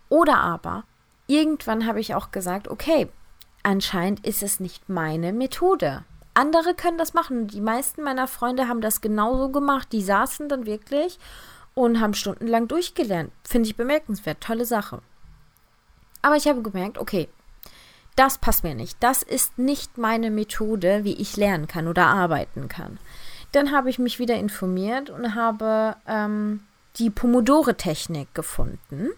Oder 0.09 0.37
aber, 0.37 0.83
irgendwann 1.27 1.85
habe 1.85 1.99
ich 1.99 2.15
auch 2.15 2.31
gesagt, 2.31 2.69
okay, 2.69 3.09
anscheinend 3.63 4.25
ist 4.25 4.43
es 4.43 4.59
nicht 4.59 4.89
meine 4.89 5.33
Methode. 5.33 6.03
Andere 6.33 6.75
können 6.75 6.97
das 6.97 7.13
machen. 7.13 7.47
Die 7.47 7.61
meisten 7.61 8.03
meiner 8.03 8.27
Freunde 8.27 8.69
haben 8.69 8.81
das 8.81 9.01
genauso 9.01 9.49
gemacht. 9.49 9.89
Die 9.91 10.01
saßen 10.01 10.47
dann 10.47 10.65
wirklich 10.65 11.19
und 11.73 11.99
haben 11.99 12.13
stundenlang 12.13 12.69
durchgelernt. 12.69 13.31
Finde 13.43 13.67
ich 13.67 13.75
bemerkenswert, 13.75 14.41
tolle 14.41 14.65
Sache. 14.65 15.01
Aber 16.21 16.37
ich 16.37 16.47
habe 16.47 16.61
gemerkt, 16.61 16.97
okay, 16.97 17.27
das 18.15 18.37
passt 18.37 18.63
mir 18.63 18.75
nicht. 18.75 18.97
Das 18.99 19.23
ist 19.23 19.57
nicht 19.57 19.97
meine 19.97 20.31
Methode, 20.31 21.03
wie 21.03 21.13
ich 21.13 21.37
lernen 21.37 21.67
kann 21.67 21.87
oder 21.87 22.07
arbeiten 22.07 22.67
kann. 22.67 22.99
Dann 23.51 23.71
habe 23.71 23.89
ich 23.89 23.99
mich 23.99 24.19
wieder 24.19 24.35
informiert 24.35 25.09
und 25.09 25.35
habe 25.35 25.95
ähm, 26.07 26.61
die 26.97 27.09
Pomodore-Technik 27.09 28.33
gefunden. 28.33 29.09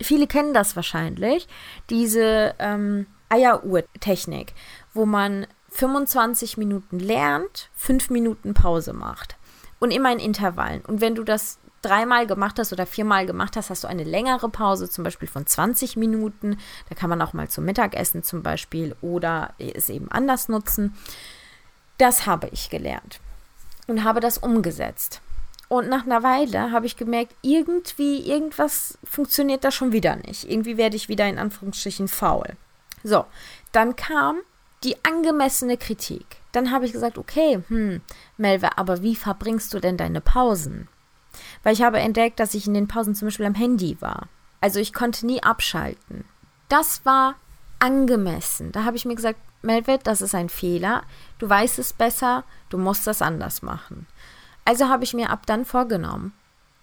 Viele 0.00 0.26
kennen 0.26 0.54
das 0.54 0.76
wahrscheinlich, 0.76 1.46
diese 1.88 2.54
ähm, 2.58 3.06
Eieruhr-Technik, 3.28 4.54
wo 4.94 5.06
man 5.06 5.46
25 5.70 6.58
Minuten 6.58 6.98
lernt, 6.98 7.70
5 7.76 8.10
Minuten 8.10 8.54
Pause 8.54 8.92
macht. 8.92 9.36
Und 9.78 9.90
immer 9.90 10.12
in 10.12 10.20
Intervallen. 10.20 10.82
Und 10.82 11.00
wenn 11.00 11.14
du 11.14 11.24
das 11.24 11.58
dreimal 11.82 12.26
gemacht 12.26 12.58
hast 12.58 12.72
oder 12.72 12.86
viermal 12.86 13.26
gemacht 13.26 13.56
hast, 13.56 13.70
hast 13.70 13.84
du 13.84 13.88
eine 13.88 14.04
längere 14.04 14.48
Pause, 14.48 14.88
zum 14.88 15.04
Beispiel 15.04 15.28
von 15.28 15.46
20 15.46 15.96
Minuten. 15.96 16.56
Da 16.88 16.94
kann 16.94 17.10
man 17.10 17.20
auch 17.20 17.32
mal 17.32 17.48
zum 17.48 17.64
Mittagessen 17.64 18.22
zum 18.22 18.42
Beispiel 18.42 18.96
oder 19.00 19.54
es 19.58 19.90
eben 19.90 20.10
anders 20.10 20.48
nutzen. 20.48 20.94
Das 21.98 22.26
habe 22.26 22.48
ich 22.52 22.70
gelernt 22.70 23.20
und 23.86 24.04
habe 24.04 24.20
das 24.20 24.38
umgesetzt. 24.38 25.20
Und 25.68 25.88
nach 25.88 26.04
einer 26.04 26.22
Weile 26.22 26.70
habe 26.70 26.84
ich 26.84 26.96
gemerkt, 26.96 27.34
irgendwie, 27.40 28.20
irgendwas 28.28 28.98
funktioniert 29.04 29.64
da 29.64 29.70
schon 29.70 29.92
wieder 29.92 30.16
nicht. 30.16 30.48
Irgendwie 30.50 30.76
werde 30.76 30.96
ich 30.96 31.08
wieder 31.08 31.26
in 31.26 31.38
Anführungsstrichen 31.38 32.08
faul. 32.08 32.56
So, 33.02 33.24
dann 33.72 33.96
kam 33.96 34.40
die 34.84 35.02
angemessene 35.04 35.78
Kritik. 35.78 36.26
Dann 36.52 36.70
habe 36.70 36.84
ich 36.84 36.92
gesagt, 36.92 37.16
okay, 37.16 37.62
hm, 37.68 38.02
Melve, 38.36 38.76
aber 38.76 39.02
wie 39.02 39.16
verbringst 39.16 39.72
du 39.72 39.80
denn 39.80 39.96
deine 39.96 40.20
Pausen? 40.20 40.88
Weil 41.62 41.74
ich 41.74 41.82
habe 41.82 42.00
entdeckt, 42.00 42.40
dass 42.40 42.54
ich 42.54 42.66
in 42.66 42.74
den 42.74 42.88
Pausen 42.88 43.14
zum 43.14 43.28
Beispiel 43.28 43.46
am 43.46 43.54
Handy 43.54 43.96
war. 44.00 44.28
Also 44.60 44.80
ich 44.80 44.92
konnte 44.92 45.26
nie 45.26 45.42
abschalten. 45.42 46.24
Das 46.68 47.04
war 47.04 47.34
angemessen. 47.78 48.72
Da 48.72 48.84
habe 48.84 48.96
ich 48.96 49.04
mir 49.04 49.14
gesagt, 49.14 49.38
Melvet, 49.62 50.06
das 50.06 50.22
ist 50.22 50.34
ein 50.34 50.48
Fehler. 50.48 51.02
Du 51.38 51.48
weißt 51.48 51.78
es 51.78 51.92
besser, 51.92 52.44
du 52.68 52.78
musst 52.78 53.06
das 53.06 53.22
anders 53.22 53.62
machen. 53.62 54.06
Also 54.64 54.88
habe 54.88 55.04
ich 55.04 55.14
mir 55.14 55.30
ab 55.30 55.46
dann 55.46 55.64
vorgenommen, 55.64 56.32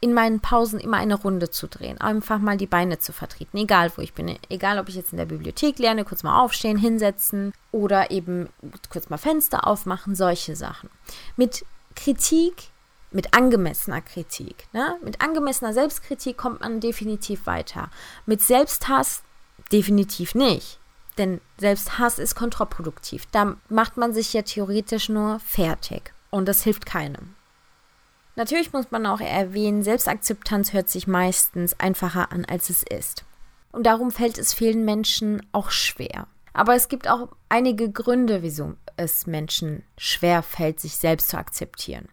in 0.01 0.13
meinen 0.13 0.39
Pausen 0.39 0.79
immer 0.79 0.97
eine 0.97 1.15
Runde 1.15 1.49
zu 1.49 1.67
drehen, 1.67 1.99
einfach 1.99 2.39
mal 2.39 2.57
die 2.57 2.67
Beine 2.67 2.99
zu 2.99 3.11
vertreten, 3.11 3.57
egal 3.57 3.91
wo 3.95 4.01
ich 4.01 4.13
bin, 4.13 4.37
egal 4.49 4.79
ob 4.79 4.87
ich 4.87 4.95
jetzt 4.95 5.11
in 5.11 5.17
der 5.17 5.25
Bibliothek 5.25 5.77
lerne, 5.77 6.05
kurz 6.05 6.23
mal 6.23 6.41
aufstehen, 6.41 6.77
hinsetzen 6.77 7.53
oder 7.71 8.11
eben 8.11 8.47
kurz 8.89 9.09
mal 9.09 9.17
Fenster 9.17 9.67
aufmachen, 9.67 10.15
solche 10.15 10.55
Sachen. 10.55 10.89
Mit 11.35 11.65
Kritik 11.95 12.69
mit 13.11 13.33
angemessener 13.33 14.01
Kritik. 14.01 14.67
Ne? 14.73 14.97
Mit 15.03 15.21
angemessener 15.21 15.73
Selbstkritik 15.73 16.37
kommt 16.37 16.61
man 16.61 16.79
definitiv 16.79 17.45
weiter. 17.45 17.89
Mit 18.25 18.41
Selbsthass 18.41 19.23
definitiv 19.71 20.35
nicht. 20.35 20.79
Denn 21.17 21.41
Selbsthass 21.57 22.19
ist 22.19 22.35
kontraproduktiv. 22.35 23.25
Da 23.31 23.57
macht 23.67 23.97
man 23.97 24.13
sich 24.13 24.33
ja 24.33 24.41
theoretisch 24.41 25.09
nur 25.09 25.39
fertig. 25.39 26.13
Und 26.29 26.47
das 26.47 26.63
hilft 26.63 26.85
keinem. 26.85 27.35
Natürlich 28.35 28.71
muss 28.71 28.91
man 28.91 29.05
auch 29.05 29.19
erwähnen, 29.19 29.83
Selbstakzeptanz 29.83 30.71
hört 30.71 30.89
sich 30.89 31.07
meistens 31.07 31.77
einfacher 31.79 32.31
an, 32.31 32.45
als 32.45 32.69
es 32.69 32.83
ist. 32.83 33.25
Und 33.71 33.83
darum 33.83 34.11
fällt 34.11 34.37
es 34.37 34.53
vielen 34.53 34.85
Menschen 34.85 35.45
auch 35.51 35.71
schwer. 35.71 36.27
Aber 36.53 36.73
es 36.73 36.87
gibt 36.87 37.09
auch 37.09 37.29
einige 37.49 37.91
Gründe, 37.91 38.41
wieso 38.41 38.75
es 38.95 39.27
Menschen 39.27 39.83
schwer 39.97 40.41
fällt, 40.41 40.79
sich 40.79 40.95
selbst 40.95 41.29
zu 41.29 41.37
akzeptieren. 41.37 42.07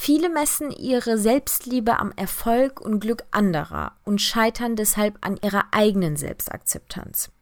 Viele 0.00 0.28
messen 0.28 0.70
ihre 0.70 1.18
Selbstliebe 1.18 1.98
am 1.98 2.12
Erfolg 2.14 2.80
und 2.80 3.00
Glück 3.00 3.24
anderer 3.32 3.96
und 4.04 4.22
scheitern 4.22 4.76
deshalb 4.76 5.18
an 5.22 5.36
ihrer 5.42 5.64
eigenen 5.72 6.16
Selbstakzeptanz. 6.16 7.32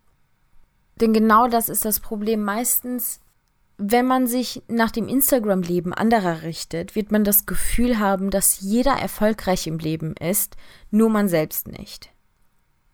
Denn 0.99 1.13
genau 1.13 1.49
das 1.49 1.69
ist 1.69 1.85
das 1.85 2.01
Problem. 2.01 2.43
Meistens, 2.43 3.21
wenn 3.77 4.07
man 4.07 4.27
sich 4.27 4.63
nach 4.69 4.91
dem 4.91 5.07
Instagram-Leben 5.07 5.93
anderer 5.93 6.43
richtet, 6.45 6.97
wird 6.97 7.13
man 7.13 7.25
das 7.25 7.45
Gefühl 7.45 7.99
haben, 7.99 8.31
dass 8.31 8.59
jeder 8.63 8.93
erfolgreich 8.93 9.67
im 9.67 9.79
Leben 9.79 10.15
ist, 10.17 10.57
nur 10.91 11.11
man 11.11 11.29
selbst 11.29 11.69
nicht. 11.69 12.11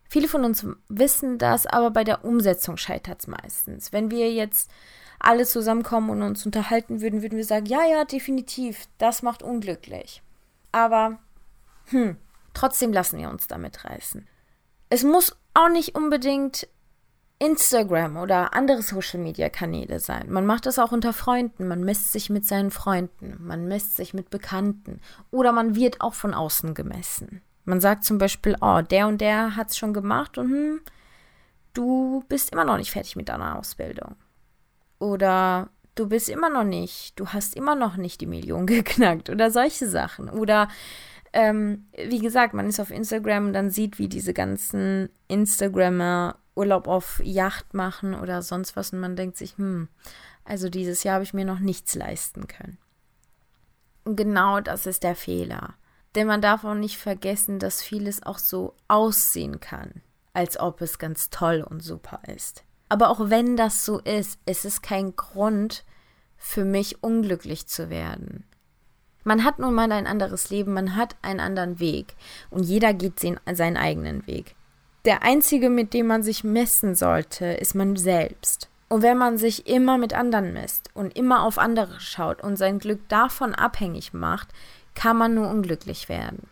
Viele 0.08 0.26
von 0.26 0.44
uns 0.44 0.66
wissen 0.88 1.38
das, 1.38 1.68
aber 1.68 1.92
bei 1.92 2.02
der 2.02 2.24
Umsetzung 2.24 2.76
scheitert 2.76 3.20
es 3.20 3.26
meistens. 3.28 3.92
Wenn 3.92 4.10
wir 4.10 4.32
jetzt 4.32 4.72
alle 5.22 5.44
zusammenkommen 5.44 6.10
und 6.10 6.22
uns 6.22 6.44
unterhalten 6.44 7.00
würden, 7.00 7.22
würden 7.22 7.36
wir 7.36 7.44
sagen, 7.44 7.66
ja, 7.66 7.84
ja, 7.84 8.04
definitiv, 8.04 8.86
das 8.98 9.22
macht 9.22 9.42
unglücklich. 9.42 10.22
Aber, 10.72 11.18
hm, 11.86 12.16
trotzdem 12.54 12.92
lassen 12.92 13.18
wir 13.18 13.30
uns 13.30 13.46
damit 13.46 13.84
reißen. 13.84 14.26
Es 14.90 15.04
muss 15.04 15.36
auch 15.54 15.68
nicht 15.68 15.94
unbedingt 15.94 16.68
Instagram 17.38 18.18
oder 18.18 18.54
andere 18.54 18.82
Social-Media-Kanäle 18.82 19.98
sein. 19.98 20.30
Man 20.30 20.46
macht 20.46 20.66
das 20.66 20.78
auch 20.78 20.92
unter 20.92 21.12
Freunden. 21.12 21.66
Man 21.66 21.82
misst 21.82 22.12
sich 22.12 22.30
mit 22.30 22.46
seinen 22.46 22.70
Freunden. 22.70 23.36
Man 23.40 23.66
misst 23.66 23.96
sich 23.96 24.14
mit 24.14 24.30
Bekannten. 24.30 25.00
Oder 25.32 25.50
man 25.50 25.74
wird 25.74 26.00
auch 26.00 26.14
von 26.14 26.34
außen 26.34 26.74
gemessen. 26.74 27.42
Man 27.64 27.80
sagt 27.80 28.04
zum 28.04 28.18
Beispiel, 28.18 28.56
oh, 28.60 28.80
der 28.82 29.08
und 29.08 29.20
der 29.20 29.56
hat 29.56 29.70
es 29.70 29.76
schon 29.76 29.92
gemacht 29.92 30.38
und 30.38 30.50
hm, 30.50 30.80
du 31.74 32.24
bist 32.28 32.52
immer 32.52 32.64
noch 32.64 32.76
nicht 32.76 32.92
fertig 32.92 33.16
mit 33.16 33.28
deiner 33.28 33.58
Ausbildung. 33.58 34.16
Oder 35.02 35.70
du 35.96 36.08
bist 36.08 36.28
immer 36.28 36.48
noch 36.48 36.62
nicht, 36.62 37.18
du 37.18 37.26
hast 37.26 37.56
immer 37.56 37.74
noch 37.74 37.96
nicht 37.96 38.20
die 38.20 38.26
Million 38.26 38.66
geknackt 38.68 39.30
oder 39.30 39.50
solche 39.50 39.88
Sachen. 39.88 40.28
Oder 40.28 40.68
ähm, 41.32 41.88
wie 41.92 42.20
gesagt, 42.20 42.54
man 42.54 42.68
ist 42.68 42.78
auf 42.78 42.92
Instagram 42.92 43.48
und 43.48 43.52
dann 43.52 43.68
sieht, 43.68 43.98
wie 43.98 44.08
diese 44.08 44.32
ganzen 44.32 45.08
Instagrammer 45.26 46.36
Urlaub 46.54 46.86
auf 46.86 47.20
Yacht 47.24 47.74
machen 47.74 48.14
oder 48.14 48.42
sonst 48.42 48.76
was 48.76 48.92
und 48.92 49.00
man 49.00 49.16
denkt 49.16 49.36
sich, 49.38 49.58
hm, 49.58 49.88
also 50.44 50.68
dieses 50.68 51.02
Jahr 51.02 51.14
habe 51.14 51.24
ich 51.24 51.34
mir 51.34 51.46
noch 51.46 51.58
nichts 51.58 51.96
leisten 51.96 52.46
können. 52.46 52.78
Und 54.04 54.14
genau 54.14 54.60
das 54.60 54.86
ist 54.86 55.02
der 55.02 55.16
Fehler. 55.16 55.74
Denn 56.14 56.28
man 56.28 56.42
darf 56.42 56.62
auch 56.62 56.74
nicht 56.74 56.98
vergessen, 56.98 57.58
dass 57.58 57.82
vieles 57.82 58.22
auch 58.22 58.38
so 58.38 58.76
aussehen 58.86 59.58
kann, 59.58 60.00
als 60.32 60.60
ob 60.60 60.80
es 60.80 61.00
ganz 61.00 61.28
toll 61.28 61.66
und 61.68 61.82
super 61.82 62.20
ist. 62.28 62.62
Aber 62.92 63.08
auch 63.08 63.30
wenn 63.30 63.56
das 63.56 63.86
so 63.86 64.00
ist, 64.00 64.38
ist 64.44 64.66
es 64.66 64.82
kein 64.82 65.16
Grund 65.16 65.82
für 66.36 66.66
mich 66.66 67.02
unglücklich 67.02 67.66
zu 67.66 67.88
werden. 67.88 68.44
Man 69.24 69.44
hat 69.44 69.58
nun 69.58 69.72
mal 69.72 69.90
ein 69.90 70.06
anderes 70.06 70.50
Leben, 70.50 70.74
man 70.74 70.94
hat 70.94 71.16
einen 71.22 71.40
anderen 71.40 71.80
Weg 71.80 72.14
und 72.50 72.64
jeder 72.64 72.92
geht 72.92 73.18
seinen 73.18 73.78
eigenen 73.78 74.26
Weg. 74.26 74.56
Der 75.06 75.22
einzige, 75.22 75.70
mit 75.70 75.94
dem 75.94 76.06
man 76.06 76.22
sich 76.22 76.44
messen 76.44 76.94
sollte, 76.94 77.46
ist 77.46 77.74
man 77.74 77.96
selbst. 77.96 78.68
Und 78.90 79.00
wenn 79.00 79.16
man 79.16 79.38
sich 79.38 79.66
immer 79.66 79.96
mit 79.96 80.12
anderen 80.12 80.52
misst 80.52 80.90
und 80.92 81.16
immer 81.16 81.44
auf 81.44 81.56
andere 81.56 81.98
schaut 81.98 82.42
und 82.42 82.56
sein 82.56 82.78
Glück 82.78 83.08
davon 83.08 83.54
abhängig 83.54 84.12
macht, 84.12 84.48
kann 84.94 85.16
man 85.16 85.32
nur 85.32 85.48
unglücklich 85.48 86.10
werden. 86.10 86.46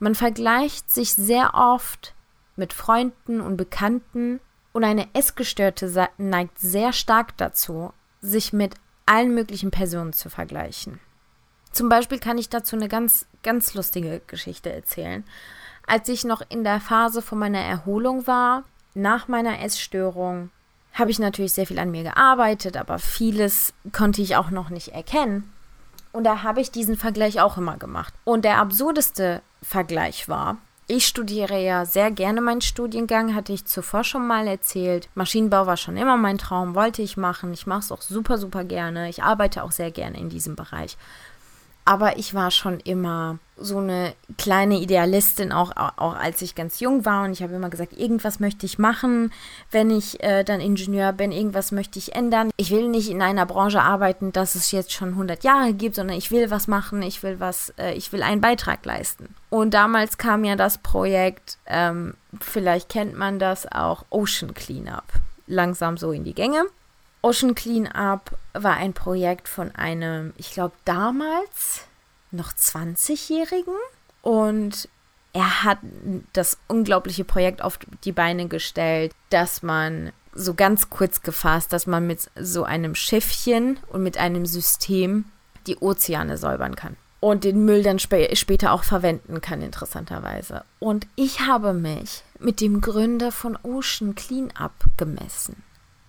Man 0.00 0.14
vergleicht 0.14 0.90
sich 0.90 1.14
sehr 1.14 1.54
oft 1.54 2.14
mit 2.56 2.74
Freunden 2.74 3.40
und 3.40 3.56
Bekannten 3.56 4.38
und 4.72 4.84
eine 4.84 5.08
Essgestörte 5.14 6.08
neigt 6.18 6.58
sehr 6.58 6.92
stark 6.92 7.36
dazu, 7.36 7.92
sich 8.20 8.52
mit 8.52 8.74
allen 9.06 9.34
möglichen 9.34 9.70
Personen 9.70 10.12
zu 10.12 10.30
vergleichen. 10.30 11.00
Zum 11.72 11.88
Beispiel 11.88 12.18
kann 12.18 12.38
ich 12.38 12.48
dazu 12.48 12.76
eine 12.76 12.88
ganz, 12.88 13.26
ganz 13.42 13.74
lustige 13.74 14.20
Geschichte 14.26 14.72
erzählen. 14.72 15.24
Als 15.86 16.08
ich 16.08 16.24
noch 16.24 16.42
in 16.48 16.64
der 16.64 16.80
Phase 16.80 17.22
von 17.22 17.38
meiner 17.38 17.60
Erholung 17.60 18.26
war, 18.26 18.64
nach 18.94 19.28
meiner 19.28 19.60
Essstörung, 19.60 20.50
habe 20.92 21.10
ich 21.10 21.18
natürlich 21.18 21.54
sehr 21.54 21.66
viel 21.66 21.78
an 21.78 21.90
mir 21.90 22.02
gearbeitet, 22.02 22.76
aber 22.76 22.98
vieles 22.98 23.72
konnte 23.92 24.20
ich 24.20 24.36
auch 24.36 24.50
noch 24.50 24.68
nicht 24.68 24.88
erkennen. 24.88 25.50
Und 26.12 26.24
da 26.24 26.42
habe 26.42 26.60
ich 26.60 26.70
diesen 26.70 26.96
Vergleich 26.96 27.40
auch 27.40 27.56
immer 27.56 27.78
gemacht. 27.78 28.12
Und 28.24 28.44
der 28.44 28.58
absurdeste 28.58 29.40
Vergleich 29.62 30.28
war, 30.28 30.58
ich 30.86 31.06
studiere 31.06 31.62
ja 31.62 31.84
sehr 31.84 32.10
gerne 32.10 32.40
meinen 32.40 32.60
Studiengang, 32.60 33.34
hatte 33.34 33.52
ich 33.52 33.64
zuvor 33.64 34.04
schon 34.04 34.26
mal 34.26 34.46
erzählt. 34.46 35.08
Maschinenbau 35.14 35.66
war 35.66 35.76
schon 35.76 35.96
immer 35.96 36.16
mein 36.16 36.38
Traum, 36.38 36.74
wollte 36.74 37.02
ich 37.02 37.16
machen. 37.16 37.52
Ich 37.52 37.66
mache 37.66 37.80
es 37.80 37.92
auch 37.92 38.02
super, 38.02 38.36
super 38.36 38.64
gerne. 38.64 39.08
Ich 39.08 39.22
arbeite 39.22 39.62
auch 39.62 39.72
sehr 39.72 39.90
gerne 39.90 40.18
in 40.18 40.28
diesem 40.28 40.56
Bereich. 40.56 40.96
Aber 41.84 42.18
ich 42.18 42.34
war 42.34 42.50
schon 42.50 42.80
immer 42.80 43.38
so 43.62 43.78
eine 43.78 44.14
kleine 44.38 44.78
Idealistin, 44.78 45.52
auch, 45.52 45.72
auch 45.76 46.14
als 46.14 46.42
ich 46.42 46.54
ganz 46.54 46.80
jung 46.80 47.04
war. 47.04 47.24
Und 47.24 47.32
ich 47.32 47.42
habe 47.42 47.54
immer 47.54 47.70
gesagt, 47.70 47.92
irgendwas 47.92 48.40
möchte 48.40 48.66
ich 48.66 48.78
machen, 48.78 49.32
wenn 49.70 49.90
ich 49.90 50.22
äh, 50.22 50.44
dann 50.44 50.60
Ingenieur 50.60 51.12
bin, 51.12 51.32
irgendwas 51.32 51.72
möchte 51.72 51.98
ich 51.98 52.14
ändern. 52.14 52.50
Ich 52.56 52.70
will 52.70 52.88
nicht 52.88 53.10
in 53.10 53.22
einer 53.22 53.46
Branche 53.46 53.80
arbeiten, 53.80 54.32
dass 54.32 54.54
es 54.54 54.70
jetzt 54.70 54.92
schon 54.92 55.10
100 55.10 55.44
Jahre 55.44 55.72
gibt, 55.72 55.94
sondern 55.94 56.16
ich 56.16 56.30
will 56.30 56.50
was 56.50 56.68
machen, 56.68 57.02
ich 57.02 57.22
will 57.22 57.40
was, 57.40 57.72
äh, 57.78 57.94
ich 57.94 58.12
will 58.12 58.22
einen 58.22 58.40
Beitrag 58.40 58.84
leisten. 58.84 59.34
Und 59.50 59.74
damals 59.74 60.18
kam 60.18 60.44
ja 60.44 60.56
das 60.56 60.78
Projekt, 60.78 61.58
ähm, 61.66 62.14
vielleicht 62.40 62.88
kennt 62.88 63.16
man 63.16 63.38
das 63.38 63.70
auch, 63.70 64.04
Ocean 64.10 64.54
Cleanup, 64.54 65.04
langsam 65.46 65.96
so 65.96 66.12
in 66.12 66.24
die 66.24 66.34
Gänge. 66.34 66.64
Ocean 67.22 67.54
Cleanup 67.54 68.36
war 68.52 68.76
ein 68.76 68.94
Projekt 68.94 69.48
von 69.48 69.74
einem, 69.74 70.32
ich 70.36 70.52
glaube 70.52 70.74
damals 70.84 71.86
noch 72.32 72.52
20-Jährigen 72.52 73.74
und 74.22 74.88
er 75.32 75.64
hat 75.64 75.78
das 76.32 76.58
unglaubliche 76.68 77.24
Projekt 77.24 77.62
auf 77.62 77.78
die 78.04 78.12
Beine 78.12 78.48
gestellt, 78.48 79.12
dass 79.30 79.62
man 79.62 80.12
so 80.34 80.54
ganz 80.54 80.90
kurz 80.90 81.22
gefasst, 81.22 81.72
dass 81.72 81.86
man 81.86 82.06
mit 82.06 82.30
so 82.38 82.64
einem 82.64 82.94
Schiffchen 82.94 83.78
und 83.88 84.02
mit 84.02 84.18
einem 84.18 84.46
System 84.46 85.24
die 85.66 85.76
Ozeane 85.78 86.36
säubern 86.36 86.76
kann 86.76 86.96
und 87.22 87.44
den 87.44 87.64
Müll 87.64 87.84
dann 87.84 87.98
sp 88.02 88.34
später 88.34 88.72
auch 88.72 88.82
verwenden 88.82 89.40
kann, 89.40 89.62
interessanterweise. 89.62 90.64
Und 90.80 91.06
ich 91.14 91.46
habe 91.46 91.72
mich 91.72 92.24
mit 92.40 92.60
dem 92.60 92.80
Gründer 92.80 93.30
von 93.30 93.56
Ocean 93.62 94.16
Cleanup 94.16 94.72
gemessen. 94.96 95.62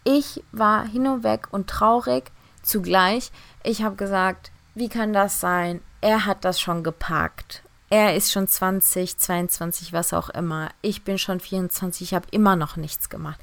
Ich 0.03 0.43
war 0.51 0.85
hin 0.87 1.07
und 1.07 1.23
weg 1.23 1.49
und 1.51 1.69
traurig 1.69 2.31
zugleich. 2.63 3.31
Ich 3.63 3.83
habe 3.83 3.95
gesagt, 3.95 4.51
wie 4.73 4.89
kann 4.89 5.13
das 5.13 5.39
sein? 5.39 5.81
Er 6.03 6.25
hat 6.25 6.43
das 6.43 6.59
schon 6.59 6.83
gepackt. 6.83 7.63
Er 7.89 8.13
ist 8.13 8.33
schon 8.33 8.45
20, 8.45 9.17
22, 9.17 9.93
was 9.93 10.11
auch 10.11 10.27
immer. 10.27 10.67
Ich 10.81 11.05
bin 11.05 11.17
schon 11.17 11.39
24, 11.39 12.01
ich 12.01 12.13
habe 12.13 12.27
immer 12.31 12.57
noch 12.57 12.75
nichts 12.75 13.07
gemacht. 13.07 13.39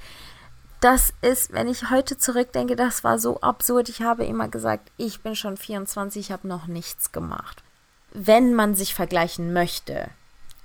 Das 0.82 1.14
ist, 1.22 1.54
wenn 1.54 1.68
ich 1.68 1.88
heute 1.88 2.18
zurückdenke, 2.18 2.76
das 2.76 3.02
war 3.02 3.18
so 3.18 3.40
absurd. 3.40 3.88
Ich 3.88 4.02
habe 4.02 4.26
immer 4.26 4.48
gesagt, 4.48 4.92
ich 4.98 5.22
bin 5.22 5.36
schon 5.36 5.56
24, 5.56 6.26
ich 6.26 6.32
habe 6.32 6.46
noch 6.46 6.66
nichts 6.66 7.12
gemacht. 7.12 7.62
Wenn 8.12 8.52
man 8.52 8.74
sich 8.74 8.92
vergleichen 8.92 9.54
möchte, 9.54 10.10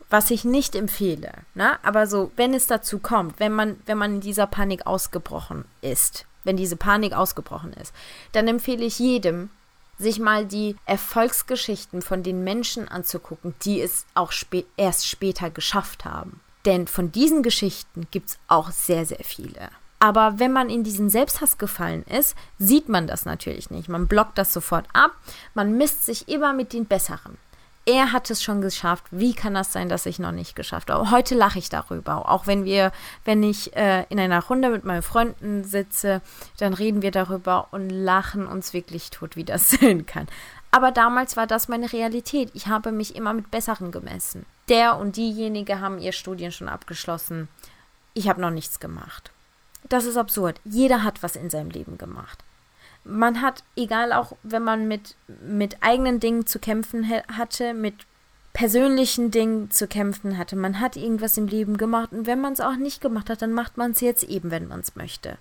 was 0.10 0.32
ich 0.32 0.44
nicht 0.44 0.76
empfehle, 0.76 1.32
ne? 1.54 1.80
aber 1.82 2.08
so, 2.08 2.30
wenn 2.36 2.54
es 2.54 2.68
dazu 2.68 3.00
kommt, 3.00 3.40
wenn 3.40 3.54
man, 3.54 3.80
wenn 3.86 3.98
man 3.98 4.16
in 4.16 4.22
dieser 4.22 4.48
Panik 4.48 4.86
ausgebrochen 4.86 5.64
ist, 5.80 6.26
wenn 6.44 6.58
diese 6.58 6.76
Panik 6.76 7.14
ausgebrochen 7.14 7.72
ist, 7.72 7.94
dann 8.34 8.50
empfehle 8.50 8.84
ich 8.84 9.00
jedem, 9.00 9.50
sich 9.98 10.20
mal 10.20 10.46
die 10.46 10.76
Erfolgsgeschichten 10.86 12.02
von 12.02 12.24
den 12.24 12.44
Menschen 12.44 12.88
anzugucken, 12.88 13.56
die 13.64 13.82
es 13.82 14.06
auch 14.14 14.32
spä 14.32 14.66
erst 14.78 15.08
später 15.08 15.50
geschafft 15.50 16.06
haben. 16.06 16.42
Denn 16.66 16.88
von 16.88 17.12
diesen 17.12 17.44
Geschichten 17.44 18.08
gibt 18.12 18.30
es 18.30 18.40
auch 18.48 18.72
sehr, 18.72 19.06
sehr 19.06 19.24
viele. 19.24 19.70
Aber 20.00 20.40
wenn 20.40 20.52
man 20.52 20.70
in 20.70 20.84
diesen 20.84 21.10
Selbsthass 21.10 21.58
gefallen 21.58 22.04
ist, 22.04 22.36
sieht 22.60 22.90
man 22.90 23.08
das 23.08 23.26
natürlich 23.26 23.70
nicht. 23.70 23.88
Man 23.88 24.08
blockt 24.08 24.38
das 24.38 24.54
sofort 24.54 24.86
ab. 24.94 25.12
Man 25.54 25.78
misst 25.78 26.06
sich 26.06 26.28
immer 26.28 26.54
mit 26.54 26.74
den 26.74 26.86
Besseren 26.86 27.38
er 27.86 28.12
hat 28.12 28.30
es 28.32 28.42
schon 28.42 28.62
geschafft. 28.62 29.06
Wie 29.12 29.34
kann 29.34 29.54
das 29.54 29.72
sein, 29.72 29.90
dass 29.90 30.08
ich 30.08 30.18
noch 30.18 30.32
nicht 30.32 30.56
geschafft 30.56 30.90
habe? 30.90 31.12
Heute 31.12 31.36
lache 31.36 31.60
ich 31.60 31.70
darüber. 31.70 32.30
Auch 32.30 32.48
wenn 32.48 32.66
wir, 32.66 32.92
wenn 33.26 33.44
ich 33.44 33.76
äh, 33.76 34.06
in 34.10 34.20
einer 34.20 34.44
Runde 34.44 34.70
mit 34.70 34.84
meinen 34.84 35.04
Freunden 35.04 35.64
sitze, 35.64 36.22
dann 36.58 36.74
reden 36.74 37.04
wir 37.04 37.12
darüber 37.12 37.68
und 37.72 37.90
lachen 37.90 38.48
uns 38.48 38.74
wirklich 38.74 39.12
tot, 39.12 39.36
wie 39.36 39.44
das 39.44 39.70
sein 39.82 40.06
kann. 40.06 40.28
Aber 40.72 40.92
damals 40.92 41.38
war 41.38 41.48
das 41.48 41.68
meine 41.68 41.94
Realität. 41.94 42.50
Ich 42.54 42.68
habe 42.68 42.92
mich 42.92 43.16
immer 43.16 43.34
mit 43.34 43.52
Besseren 43.52 43.92
gemessen. 43.92 44.46
Der 44.68 44.98
und 44.98 45.16
diejenige 45.16 45.80
haben 45.80 46.00
ihr 46.00 46.12
Studien 46.12 46.52
schon 46.52 46.68
abgeschlossen. 46.68 47.48
Ich 48.14 48.28
habe 48.28 48.42
noch 48.42 48.50
nichts 48.50 48.80
gemacht. 48.80 49.32
Das 49.88 50.06
ist 50.06 50.18
absurd. 50.18 50.60
Jeder 50.66 51.04
hat 51.04 51.22
was 51.22 51.36
in 51.36 51.52
seinem 51.52 51.70
Leben 51.70 51.98
gemacht 52.00 52.45
man 53.06 53.42
hat, 53.42 53.64
egal 53.76 54.12
auch 54.12 54.34
wenn 54.44 54.64
man 54.64 54.88
mit, 54.88 55.16
mit 55.42 55.78
eigenen 55.82 56.20
Dingen 56.20 56.46
zu 56.46 56.60
kämpfen 56.60 57.10
hatte, 57.10 57.74
mit 57.74 58.06
persönlichen 58.54 59.32
Dingen 59.32 59.70
zu 59.70 59.88
kämpfen 59.88 60.38
hatte. 60.38 60.56
Man 60.56 60.80
hat 60.80 60.96
irgendwas 60.96 61.38
im 61.38 61.48
Leben 61.48 61.78
gemacht 61.78 62.12
und 62.12 62.26
wenn 62.26 62.42
man 62.42 62.54
es 62.54 62.62
auch 62.62 62.76
nicht 62.76 63.02
gemacht 63.02 63.30
hat, 63.30 63.42
dann 63.42 63.52
macht 63.52 63.78
man 63.78 63.92
es 63.92 64.02
jetzt 64.02 64.24
eben, 64.24 64.50
wenn 64.50 64.68
man 64.68 64.80
es 64.80 64.96
möchte. 64.96 65.38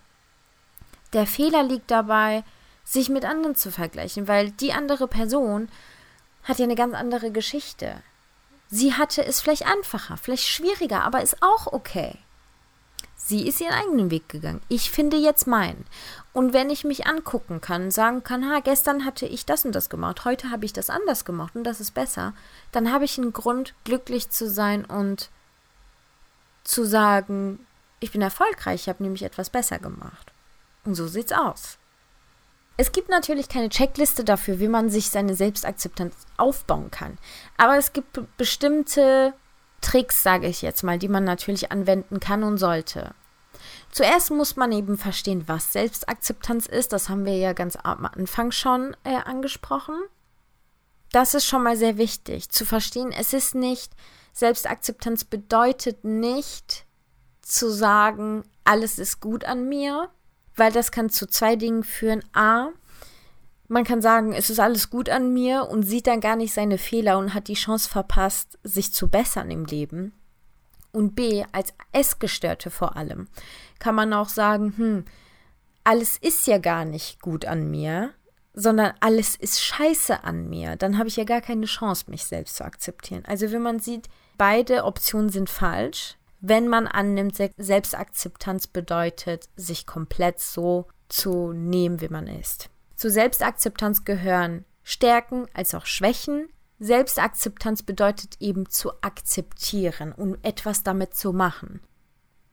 Der 1.13 1.27
Fehler 1.27 1.63
liegt 1.63 1.91
dabei, 1.91 2.43
sich 2.85 3.09
mit 3.09 3.25
anderen 3.25 3.55
zu 3.55 3.71
vergleichen, 3.71 4.29
weil 4.29 4.51
die 4.51 4.73
andere 4.73 5.09
Person 5.09 5.69
hat 6.43 6.59
ja 6.59 6.65
eine 6.65 6.75
ganz 6.75 6.95
andere 6.95 7.31
Geschichte. 7.31 8.03
Sie 8.69 8.95
hatte 8.95 9.25
es 9.25 9.41
vielleicht 9.41 9.67
einfacher, 9.67 10.17
vielleicht 10.17 10.47
schwieriger, 10.47 11.05
aber 11.05 11.23
ist 11.23 11.41
auch 11.41 11.73
okay. 11.73 12.19
Sie 13.27 13.49
ist 13.49 13.59
ihren 13.63 13.73
eigenen 13.73 14.11
Weg 14.11 14.29
gegangen. 14.29 14.61
Ich 14.69 14.91
finde 14.91 15.17
jetzt 15.17 15.47
meinen. 15.47 15.87
Und 16.35 16.53
wenn 16.53 16.69
ich 16.69 16.85
mich 16.85 17.07
angucken 17.07 17.63
kann, 17.63 17.91
sagen 17.91 18.23
kann, 18.23 18.51
ha, 18.51 18.61
gestern 18.61 19.07
hatte 19.07 19.25
ich 19.25 19.47
das 19.47 19.65
und 19.65 19.75
das 19.75 19.89
gemacht, 19.89 20.27
heute 20.27 20.51
habe 20.51 20.67
ich 20.67 20.75
das 20.75 20.91
anders 20.91 21.25
gemacht 21.25 21.57
und 21.57 21.65
das 21.65 21.81
ist 21.81 21.93
besser, 21.93 22.35
dann 22.71 22.93
habe 22.93 23.07
ich 23.07 23.17
einen 23.17 23.33
Grund, 23.33 23.73
glücklich 23.85 24.29
zu 24.29 24.51
sein 24.51 24.85
und 24.85 25.31
zu 26.65 26.85
sagen, 26.85 27.67
ich 27.99 28.13
bin 28.13 28.21
erfolgreich, 28.21 28.83
ich 28.83 28.89
habe 28.91 29.03
nämlich 29.03 29.23
etwas 29.23 29.49
besser 29.49 29.79
gemacht. 29.79 30.31
Und 30.85 30.95
so 30.95 31.07
sieht's 31.07 31.33
aus. 31.33 31.79
Es 32.77 32.93
gibt 32.93 33.09
natürlich 33.09 33.49
keine 33.49 33.71
Checkliste 33.71 34.25
dafür, 34.25 34.61
wie 34.61 34.69
man 34.69 34.91
sich 34.91 35.09
seine 35.09 35.35
Selbstakzeptanz 35.35 36.15
aufbauen 36.37 36.91
kann. 36.91 37.17
Aber 37.57 37.79
es 37.79 37.95
gibt 37.95 38.21
bestimmte 38.37 39.33
Tricks, 39.85 40.23
sage 40.23 40.47
ich 40.47 40.63
jetzt 40.63 40.83
mal, 40.83 40.99
die 40.99 41.09
man 41.09 41.25
natürlich 41.25 41.71
anwenden 41.71 42.19
kann 42.19 42.43
und 42.43 42.59
sollte. 42.59 43.15
Zuerst 43.91 44.31
muss 44.31 44.57
man 44.57 44.73
eben 44.73 44.99
verstehen, 44.99 45.45
was 45.47 45.73
Selbstakzeptanz 45.73 46.67
ist. 46.67 46.93
Das 46.93 47.09
haben 47.09 47.25
wir 47.25 47.37
ja 47.37 47.53
ganz 47.53 47.77
am 47.81 48.07
Anfang 48.07 48.51
schon 48.51 48.97
äh, 49.05 49.15
angesprochen. 49.15 49.95
Das 51.13 51.35
ist 51.35 51.45
schon 51.45 51.63
mal 51.63 51.77
sehr 51.77 51.97
wichtig 51.97 52.49
zu 52.49 52.65
verstehen. 52.67 53.13
Es 53.13 53.33
ist 53.33 53.55
nicht, 53.55 53.93
Selbstakzeptanz 54.33 55.25
bedeutet 55.25 56.03
nicht 56.03 56.87
zu 57.41 57.71
sagen, 57.71 58.43
alles 58.65 58.99
ist 58.99 59.21
gut 59.21 59.45
an 59.45 59.69
mir, 59.69 60.09
weil 60.57 60.73
das 60.73 60.91
kann 60.91 61.11
zu 61.11 61.27
zwei 61.27 61.55
Dingen 61.55 61.85
führen. 61.85 62.25
A, 62.33 62.71
man 63.75 63.83
kann 63.83 64.01
sagen, 64.01 64.33
es 64.33 64.51
ist 64.51 64.61
alles 64.61 64.89
gut 64.89 65.11
an 65.11 65.33
mir 65.33 65.69
und 65.69 65.83
sieht 65.83 66.07
dann 66.07 66.21
gar 66.21 66.37
nicht 66.37 66.55
seine 66.55 66.79
Fehler 66.79 67.19
und 67.19 67.35
hat 67.35 67.49
die 67.49 67.55
Chance 67.55 67.89
verpasst, 67.89 68.57
sich 68.63 68.93
zu 68.93 69.09
bessern 69.09 69.51
im 69.51 69.65
Leben. 69.65 70.13
Und 70.93 71.17
B, 71.17 71.45
als 71.51 71.75
Essgestörte 71.91 72.71
vor 72.71 72.97
allem, 72.97 73.27
kann 73.81 73.97
man 73.97 74.13
auch 74.13 74.29
sagen, 74.29 74.75
hm, 74.77 75.05
alles 75.83 76.17
ist 76.19 76.47
ja 76.47 76.59
gar 76.59 76.85
nicht 76.85 77.21
gut 77.21 77.47
an 77.47 77.69
mir, 77.69 78.13
sondern 78.53 78.93
alles 79.01 79.35
ist 79.35 79.61
scheiße 79.61 80.23
an 80.23 80.49
mir. 80.49 80.77
Dann 80.77 80.97
habe 80.97 81.09
ich 81.09 81.17
ja 81.17 81.25
gar 81.25 81.41
keine 81.41 81.67
Chance, 81.67 82.05
mich 82.09 82.25
selbst 82.27 82.55
zu 82.55 82.65
akzeptieren. 82.65 83.25
Also 83.27 83.51
wenn 83.51 83.63
man 83.63 83.81
sieht, 83.81 84.09
beide 84.39 84.85
Optionen 84.85 85.31
sind 85.31 85.51
falsch, 85.51 86.17
wenn 86.41 86.69
man 86.69 86.87
annimmt, 86.87 87.37
Selbstakzeptanz 87.57 88.69
bedeutet, 88.69 89.49
sich 89.57 89.85
komplett 89.85 90.39
so 90.39 90.87
zu 91.09 91.53
nehmen, 91.53 92.01
wie 92.01 92.09
man 92.09 92.29
ist. 92.29 92.71
Zu 93.05 93.11
Selbstakzeptanz 93.11 94.07
gehören 94.07 94.65
Stärken 94.83 95.45
als 95.53 95.75
auch 95.75 95.85
Schwächen. 95.85 96.49
Selbstakzeptanz 96.79 97.83
bedeutet 97.83 98.37
eben 98.41 98.71
zu 98.71 98.93
akzeptieren 99.03 100.11
und 100.13 100.43
etwas 100.43 100.85
damit 100.85 101.15
zu 101.15 101.35
machen. 101.35 101.81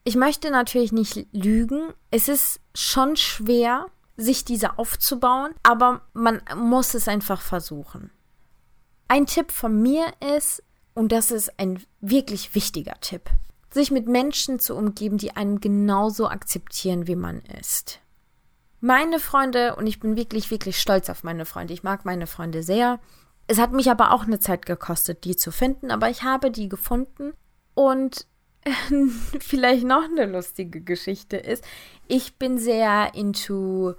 Ich 0.03 0.17
möchte 0.17 0.51
natürlich 0.51 0.91
nicht 0.91 1.27
lügen. 1.31 1.93
Es 2.10 2.27
ist 2.27 2.60
schon 2.75 3.15
schwer, 3.15 3.86
sich 4.17 4.43
diese 4.43 4.77
aufzubauen, 4.77 5.53
aber 5.63 6.01
man 6.12 6.41
muss 6.58 6.96
es 6.96 7.08
einfach 7.08 7.39
versuchen. 7.39 8.12
Ein 9.08 9.27
Tipp 9.27 9.53
von 9.53 9.81
mir 9.81 10.08
ist, 10.36 10.63
und 10.93 11.13
das 11.13 11.31
ist 11.31 11.62
ein 11.62 11.81
wirklich 12.01 12.55
wichtiger 12.55 13.00
Tipp, 13.00 13.29
sich 13.74 13.89
mit 13.89 14.10
Menschen 14.10 14.60
zu 14.60 14.75
umgeben, 14.75 15.17
die 15.17 15.34
einen 15.34 15.62
genauso 15.62 16.27
akzeptieren, 16.27 17.08
wie 17.08 17.15
man 17.15 17.39
ist. 17.58 18.00
Meine 18.82 19.20
Freunde, 19.20 19.76
und 19.76 19.88
ich 19.88 20.00
bin 20.00 20.16
wirklich, 20.16 20.50
wirklich 20.50 20.82
stolz 20.82 21.10
auf 21.10 21.24
meine 21.24 21.46
Freunde, 21.46 21.74
ich 21.74 21.84
mag 21.84 22.04
meine 22.04 22.28
Freunde 22.28 22.64
sehr. 22.64 23.00
Es 23.48 23.60
hat 23.60 23.72
mich 23.72 23.90
aber 23.92 24.12
auch 24.12 24.24
eine 24.24 24.40
Zeit 24.40 24.66
gekostet, 24.66 25.24
die 25.24 25.36
zu 25.36 25.51
finden, 25.51 25.92
aber 25.92 26.10
ich 26.10 26.24
habe 26.24 26.51
die 26.51 26.68
gefunden. 26.68 27.34
Und 27.75 28.25
vielleicht 29.40 29.86
noch 29.86 30.03
eine 30.03 30.25
lustige 30.25 30.82
Geschichte 30.82 31.38
ist, 31.38 31.64
ich 32.08 32.38
bin 32.38 32.58
sehr 32.58 33.14
into 33.14 33.94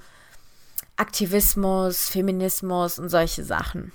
Aktivismus, 0.97 2.09
Feminismus 2.09 2.99
und 2.99 3.09
solche 3.09 3.45
Sachen 3.45 3.93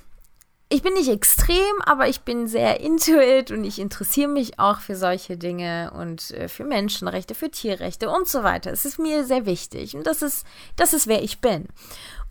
ich 0.69 0.81
bin 0.81 0.93
nicht 0.93 1.09
extrem, 1.09 1.81
aber 1.85 2.09
ich 2.09 2.21
bin 2.21 2.47
sehr 2.47 2.81
intuit 2.81 3.51
und 3.51 3.63
ich 3.63 3.79
interessiere 3.79 4.27
mich 4.27 4.59
auch 4.59 4.79
für 4.81 4.97
solche 4.97 5.37
Dinge 5.37 5.91
und 5.95 6.31
äh, 6.31 6.49
für 6.49 6.65
Menschenrechte, 6.65 7.35
für 7.35 7.49
Tierrechte 7.49 8.09
und 8.09 8.27
so 8.27 8.43
weiter. 8.43 8.71
Es 8.71 8.83
ist 8.83 8.99
mir 8.99 9.23
sehr 9.23 9.45
wichtig 9.45 9.95
und 9.95 10.05
das 10.05 10.21
ist, 10.21 10.45
das 10.75 10.93
ist 10.93 11.07
wer 11.07 11.23
ich 11.23 11.39
bin. 11.39 11.67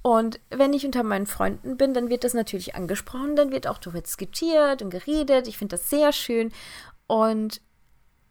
Und 0.03 0.39
wenn 0.51 0.75
ich 0.75 0.85
unter 0.85 1.03
meinen 1.03 1.27
Freunden 1.27 1.77
bin, 1.79 1.95
dann 1.95 2.11
wird 2.11 2.25
das 2.25 2.35
natürlich 2.35 2.75
angesprochen, 2.75 3.37
dann 3.37 3.51
wird 3.51 3.67
auch 3.67 3.79
darüber 3.79 4.03
diskutiert 4.03 4.83
und 4.83 4.91
geredet. 4.91 5.49
Ich 5.49 5.59
finde 5.59 5.77
das 5.77 5.89
sehr 5.89 6.13
schön. 6.13 6.53
Und 7.07 7.61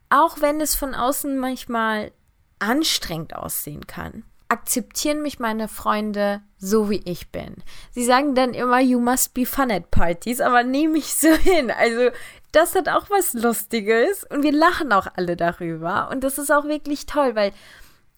auch 0.10 0.39
wenn 0.39 0.62
es 0.62 0.76
von 0.76 0.94
außen 0.94 1.38
manchmal 1.38 2.12
anstrengend 2.60 3.36
aussehen 3.36 3.88
kann, 3.88 4.24
akzeptieren 4.47 5.21
mich 5.21 5.39
meine 5.39 5.67
Freunde 5.67 6.41
so, 6.58 6.89
wie 6.89 7.01
ich 7.05 7.31
bin. 7.31 7.55
Sie 7.91 8.05
sagen 8.05 8.36
dann 8.36 8.53
immer, 8.53 8.79
you 8.79 8.99
must 8.99 9.34
be 9.34 9.45
fun 9.45 9.71
at 9.71 9.91
parties, 9.91 10.41
aber 10.41 10.63
nehme 10.63 10.97
ich 10.97 11.15
so 11.15 11.29
hin. 11.29 11.71
Also, 11.71 12.10
das 12.51 12.75
hat 12.75 12.88
auch 12.88 13.10
was 13.10 13.34
Lustiges 13.34 14.23
und 14.29 14.43
wir 14.43 14.53
lachen 14.53 14.93
auch 14.93 15.08
alle 15.15 15.36
darüber. 15.36 16.10
Und 16.12 16.23
das 16.23 16.38
ist 16.38 16.51
auch 16.51 16.65
wirklich 16.65 17.05
toll, 17.05 17.36
weil 17.36 17.51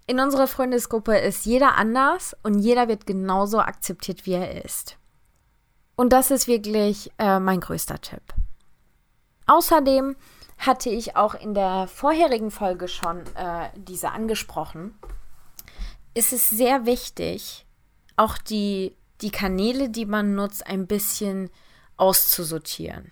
in 0.05 0.19
unserer 0.19 0.47
Freundesgruppe 0.47 1.17
ist 1.17 1.45
jeder 1.45 1.75
anders 1.75 2.35
und 2.43 2.59
jeder 2.59 2.87
wird 2.87 3.05
genauso 3.05 3.59
akzeptiert, 3.59 4.25
wie 4.25 4.33
er 4.33 4.63
ist. 4.63 4.97
Und 5.95 6.13
das 6.13 6.31
ist 6.31 6.47
wirklich 6.47 7.11
äh, 7.17 7.39
mein 7.39 7.59
größter 7.59 7.99
Tipp. 7.99 8.21
Außerdem 9.47 10.15
hatte 10.59 10.89
ich 10.89 11.15
auch 11.15 11.33
in 11.33 11.53
der 11.53 11.87
vorherigen 11.87 12.51
Folge 12.51 12.87
schon 12.87 13.21
äh, 13.35 13.69
diese 13.75 14.11
angesprochen 14.11 14.97
ist 16.17 16.33
es 16.33 16.49
sehr 16.49 16.87
wichtig, 16.87 17.65
auch 18.15 18.39
die, 18.39 18.95
die 19.21 19.29
Kanäle, 19.29 19.89
die 19.89 20.07
man 20.07 20.33
nutzt, 20.33 20.65
ein 20.65 20.87
bisschen 20.87 21.51
auszusortieren. 21.95 23.11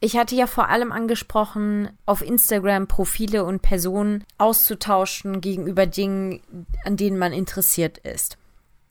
Ich 0.00 0.18
hatte 0.18 0.34
ja 0.34 0.46
vor 0.46 0.68
allem 0.68 0.92
angesprochen, 0.92 1.88
auf 2.04 2.20
Instagram 2.20 2.86
Profile 2.86 3.44
und 3.44 3.62
Personen 3.62 4.24
auszutauschen 4.36 5.40
gegenüber 5.40 5.86
Dingen, 5.86 6.42
an 6.84 6.98
denen 6.98 7.18
man 7.18 7.32
interessiert 7.32 7.96
ist. 7.98 8.36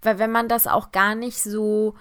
Weil 0.02 0.18
wenn 0.18 0.32
man 0.32 0.50
das 0.50 0.66
auch 0.66 0.92
gar 0.92 1.14
nicht 1.14 1.42
so, 1.42 1.94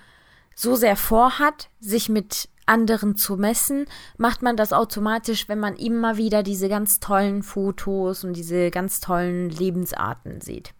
so 0.54 0.74
sehr 0.76 0.96
vorhat, 0.96 1.68
sich 1.78 2.08
mit 2.08 2.48
anderen 2.64 3.16
zu 3.16 3.36
messen, 3.36 3.84
macht 4.16 4.40
man 4.40 4.56
das 4.56 4.72
automatisch, 4.72 5.46
wenn 5.50 5.60
man 5.60 5.76
immer 5.76 6.16
wieder 6.16 6.42
diese 6.42 6.70
ganz 6.70 7.00
tollen 7.00 7.42
Fotos 7.42 8.24
und 8.24 8.32
diese 8.32 8.70
ganz 8.70 9.00
tollen 9.00 9.50
Lebensarten 9.50 10.40
sieht 10.40 10.72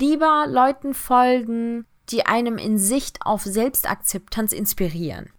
lieber 0.00 0.46
Leuten 0.48 0.94
folgen, 0.94 1.86
die 2.10 2.26
einem 2.26 2.58
in 2.58 2.78
Sicht 2.78 3.18
auf 3.24 3.42
Selbstakzeptanz 3.42 4.52
inspirieren. 4.52 5.30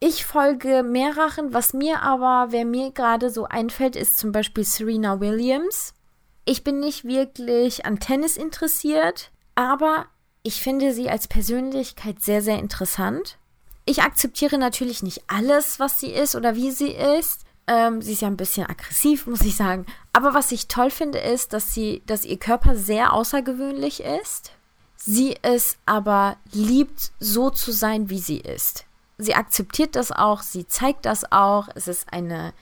Ich 0.00 0.24
folge 0.24 0.82
mehreren, 0.84 1.52
was 1.52 1.72
mir 1.72 2.02
aber, 2.02 2.52
wer 2.52 2.64
mir 2.64 2.92
gerade 2.92 3.30
so 3.30 3.44
einfällt, 3.46 3.96
ist 3.96 4.18
zum 4.18 4.30
Beispiel 4.30 4.64
Serena 4.64 5.20
Williams. 5.20 5.94
Ich 6.44 6.62
bin 6.62 6.78
nicht 6.78 7.04
wirklich 7.04 7.84
an 7.84 7.98
Tennis 7.98 8.36
interessiert, 8.36 9.32
aber 9.54 10.06
ich 10.44 10.62
finde 10.62 10.92
sie 10.92 11.10
als 11.10 11.26
Persönlichkeit 11.26 12.22
sehr, 12.22 12.42
sehr 12.42 12.58
interessant. 12.58 13.38
Ich 13.86 14.02
akzeptiere 14.02 14.56
natürlich 14.56 15.02
nicht 15.02 15.22
alles, 15.26 15.80
was 15.80 15.98
sie 15.98 16.10
ist 16.10 16.36
oder 16.36 16.54
wie 16.54 16.70
sie 16.70 16.90
ist. 16.90 17.44
Ähm, 17.68 18.00
sie 18.00 18.14
ist 18.14 18.22
ja 18.22 18.28
ein 18.28 18.38
bisschen 18.38 18.66
aggressiv, 18.66 19.26
muss 19.26 19.42
ich 19.42 19.54
sagen. 19.54 19.84
Aber 20.14 20.32
was 20.32 20.52
ich 20.52 20.68
toll 20.68 20.90
finde, 20.90 21.18
ist, 21.18 21.52
dass 21.52 21.74
sie, 21.74 22.02
dass 22.06 22.24
ihr 22.24 22.38
Körper 22.38 22.74
sehr 22.74 23.12
außergewöhnlich 23.12 24.02
ist. 24.02 24.52
Sie 24.96 25.36
es 25.42 25.76
aber 25.84 26.38
liebt, 26.50 27.12
so 27.20 27.50
zu 27.50 27.70
sein, 27.70 28.08
wie 28.08 28.18
sie 28.18 28.38
ist. 28.38 28.86
Sie 29.18 29.34
akzeptiert 29.34 29.96
das 29.96 30.12
auch, 30.12 30.40
sie 30.42 30.66
zeigt 30.66 31.04
das 31.04 31.30
auch. 31.30 31.68
Es 31.74 31.88
ist 31.88 32.10
eine 32.10 32.54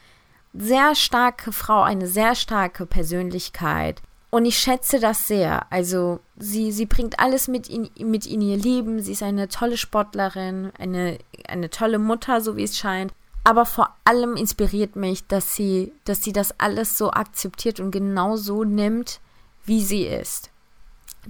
sehr 0.52 0.94
starke 0.96 1.52
Frau, 1.52 1.82
eine 1.82 2.08
sehr 2.08 2.34
starke 2.34 2.84
Persönlichkeit. 2.84 4.02
Und 4.30 4.44
ich 4.44 4.58
schätze 4.58 4.98
das 4.98 5.28
sehr. 5.28 5.70
Also 5.70 6.18
sie, 6.36 6.72
sie 6.72 6.86
bringt 6.86 7.20
alles 7.20 7.46
mit 7.46 7.68
in, 7.68 7.90
mit 7.98 8.26
in 8.26 8.40
ihr 8.40 8.56
Leben. 8.56 9.00
Sie 9.00 9.12
ist 9.12 9.22
eine 9.22 9.48
tolle 9.48 9.76
Sportlerin, 9.76 10.72
eine, 10.78 11.18
eine 11.46 11.70
tolle 11.70 12.00
Mutter, 12.00 12.40
so 12.40 12.56
wie 12.56 12.64
es 12.64 12.76
scheint 12.76 13.12
aber 13.46 13.64
vor 13.64 13.94
allem 14.02 14.34
inspiriert 14.34 14.96
mich, 14.96 15.24
dass 15.28 15.54
sie, 15.54 15.92
dass 16.04 16.24
sie 16.24 16.32
das 16.32 16.58
alles 16.58 16.98
so 16.98 17.12
akzeptiert 17.12 17.78
und 17.78 17.92
genau 17.92 18.34
so 18.34 18.64
nimmt, 18.64 19.20
wie 19.64 19.84
sie 19.84 20.02
ist. 20.02 20.50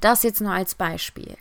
Das 0.00 0.22
jetzt 0.22 0.40
nur 0.40 0.52
als 0.52 0.74
Beispiel. 0.74 1.36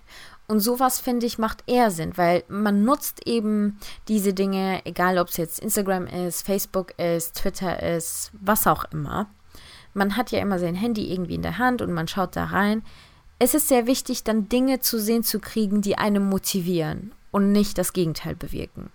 Und 0.48 0.60
sowas, 0.60 1.00
finde 1.00 1.28
ich, 1.28 1.38
macht 1.38 1.64
eher 1.66 1.92
Sinn, 1.92 2.18
weil 2.18 2.44
man 2.50 2.84
nutzt 2.84 3.26
eben 3.26 3.80
diese 4.10 4.34
Dinge, 4.34 4.86
egal 4.86 5.18
ob 5.18 5.30
es 5.30 5.38
jetzt 5.38 5.60
Instagram 5.60 6.08
ist, 6.08 6.46
Facebook 6.46 7.00
ist, 7.00 7.38
Twitter 7.38 7.82
ist, 7.82 8.32
was 8.34 8.68
auch 8.68 8.84
immer. 8.92 9.28
Man 9.94 10.18
hat 10.18 10.32
ja 10.32 10.40
immer 10.42 10.60
sein 10.60 10.76
Handy 10.76 11.10
irgendwie 11.10 11.36
in 11.36 11.42
der 11.42 11.58
Hand 11.58 11.82
und 11.82 11.94
man 11.94 12.10
schaut 12.10 12.36
da 12.36 12.48
rein. 12.48 12.84
Es 13.40 13.54
ist 13.54 13.70
sehr 13.70 13.88
wichtig, 13.88 14.26
dann 14.26 14.50
Dinge 14.50 14.82
zu 14.82 15.00
sehen 15.00 15.24
zu 15.24 15.40
kriegen, 15.40 15.82
die 15.82 15.98
einem 15.98 16.28
motivieren 16.28 17.14
und 17.32 17.54
nicht 17.54 17.78
das 17.78 17.94
Gegenteil 17.94 18.36
bewirken. 18.36 18.92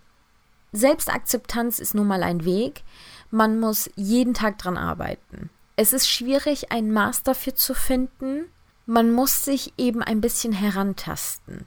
Selbstakzeptanz 0.73 1.79
ist 1.79 1.95
nun 1.95 2.07
mal 2.07 2.23
ein 2.23 2.45
Weg. 2.45 2.83
Man 3.31 3.61
muss 3.61 3.91
jeden 3.97 4.35
Tag 4.35 4.59
dran 4.59 4.77
arbeiten. 4.77 5.51
Es 5.77 5.93
ist 5.93 6.09
schwierig, 6.09 6.73
ein 6.73 6.93
Maß 6.93 7.23
dafür 7.23 7.55
zu 7.55 7.75
finden, 7.75 8.47
man 8.87 9.13
muss 9.13 9.45
sich 9.45 9.73
eben 9.79 10.03
ein 10.03 10.21
bisschen 10.21 10.53
herantasten. 10.53 11.67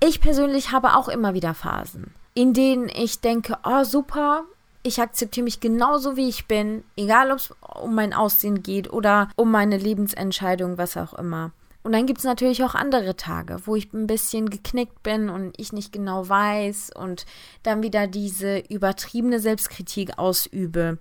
Ich 0.00 0.20
persönlich 0.20 0.72
habe 0.72 0.96
auch 0.96 1.08
immer 1.08 1.34
wieder 1.34 1.54
Phasen, 1.54 2.12
in 2.34 2.52
denen 2.52 2.88
ich 2.88 3.20
denke, 3.20 3.56
oh 3.64 3.84
super, 3.84 4.44
ich 4.82 5.00
akzeptiere 5.00 5.44
mich 5.44 5.60
genauso 5.60 6.16
wie 6.16 6.28
ich 6.28 6.46
bin, 6.46 6.84
egal 6.96 7.30
ob 7.30 7.38
es 7.38 7.54
um 7.60 7.94
mein 7.94 8.12
Aussehen 8.12 8.62
geht 8.62 8.92
oder 8.92 9.30
um 9.36 9.50
meine 9.50 9.78
Lebensentscheidung, 9.78 10.76
was 10.76 10.96
auch 10.96 11.14
immer. 11.14 11.52
Und 11.84 11.92
dann 11.92 12.06
gibt 12.06 12.20
es 12.20 12.24
natürlich 12.24 12.64
auch 12.64 12.74
andere 12.74 13.14
Tage, 13.14 13.58
wo 13.66 13.76
ich 13.76 13.92
ein 13.92 14.06
bisschen 14.06 14.48
geknickt 14.48 15.02
bin 15.02 15.28
und 15.28 15.52
ich 15.58 15.74
nicht 15.74 15.92
genau 15.92 16.26
weiß 16.26 16.90
und 16.96 17.26
dann 17.62 17.82
wieder 17.82 18.06
diese 18.06 18.58
übertriebene 18.58 19.38
Selbstkritik 19.38 20.18
ausübe. 20.18 20.98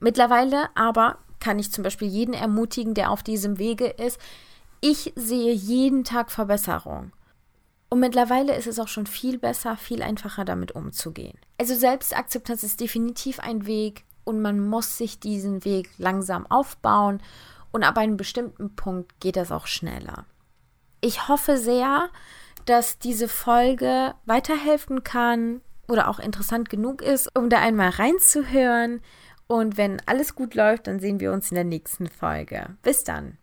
Mittlerweile 0.00 0.74
aber 0.74 1.18
kann 1.38 1.58
ich 1.58 1.70
zum 1.70 1.84
Beispiel 1.84 2.08
jeden 2.08 2.32
ermutigen, 2.32 2.94
der 2.94 3.10
auf 3.10 3.22
diesem 3.22 3.58
Wege 3.58 3.88
ist. 3.88 4.18
Ich 4.80 5.12
sehe 5.16 5.52
jeden 5.52 6.02
Tag 6.02 6.30
Verbesserung. 6.30 7.12
Und 7.90 8.00
mittlerweile 8.00 8.56
ist 8.56 8.66
es 8.66 8.80
auch 8.80 8.88
schon 8.88 9.06
viel 9.06 9.38
besser, 9.38 9.76
viel 9.76 10.02
einfacher 10.02 10.46
damit 10.46 10.72
umzugehen. 10.72 11.38
Also 11.58 11.74
Selbstakzeptanz 11.74 12.62
ist 12.62 12.80
definitiv 12.80 13.38
ein 13.38 13.66
Weg 13.66 14.04
und 14.24 14.40
man 14.40 14.66
muss 14.66 14.96
sich 14.96 15.20
diesen 15.20 15.64
Weg 15.66 15.90
langsam 15.98 16.46
aufbauen 16.46 17.20
und 17.76 17.82
ab 17.84 17.98
einem 17.98 18.16
bestimmten 18.16 18.74
Punkt 18.74 19.20
geht 19.20 19.36
das 19.36 19.52
auch 19.52 19.66
schneller. 19.66 20.24
Ich 21.02 21.28
hoffe 21.28 21.58
sehr, 21.58 22.08
dass 22.64 22.98
diese 22.98 23.28
Folge 23.28 24.14
weiterhelfen 24.24 25.04
kann 25.04 25.60
oder 25.86 26.08
auch 26.08 26.18
interessant 26.18 26.70
genug 26.70 27.02
ist, 27.02 27.28
um 27.36 27.50
da 27.50 27.60
einmal 27.60 27.90
reinzuhören. 27.90 29.02
Und 29.46 29.76
wenn 29.76 30.00
alles 30.06 30.34
gut 30.34 30.54
läuft, 30.54 30.86
dann 30.86 31.00
sehen 31.00 31.20
wir 31.20 31.34
uns 31.34 31.50
in 31.50 31.56
der 31.56 31.64
nächsten 31.64 32.06
Folge. 32.06 32.78
Bis 32.80 33.04
dann. 33.04 33.36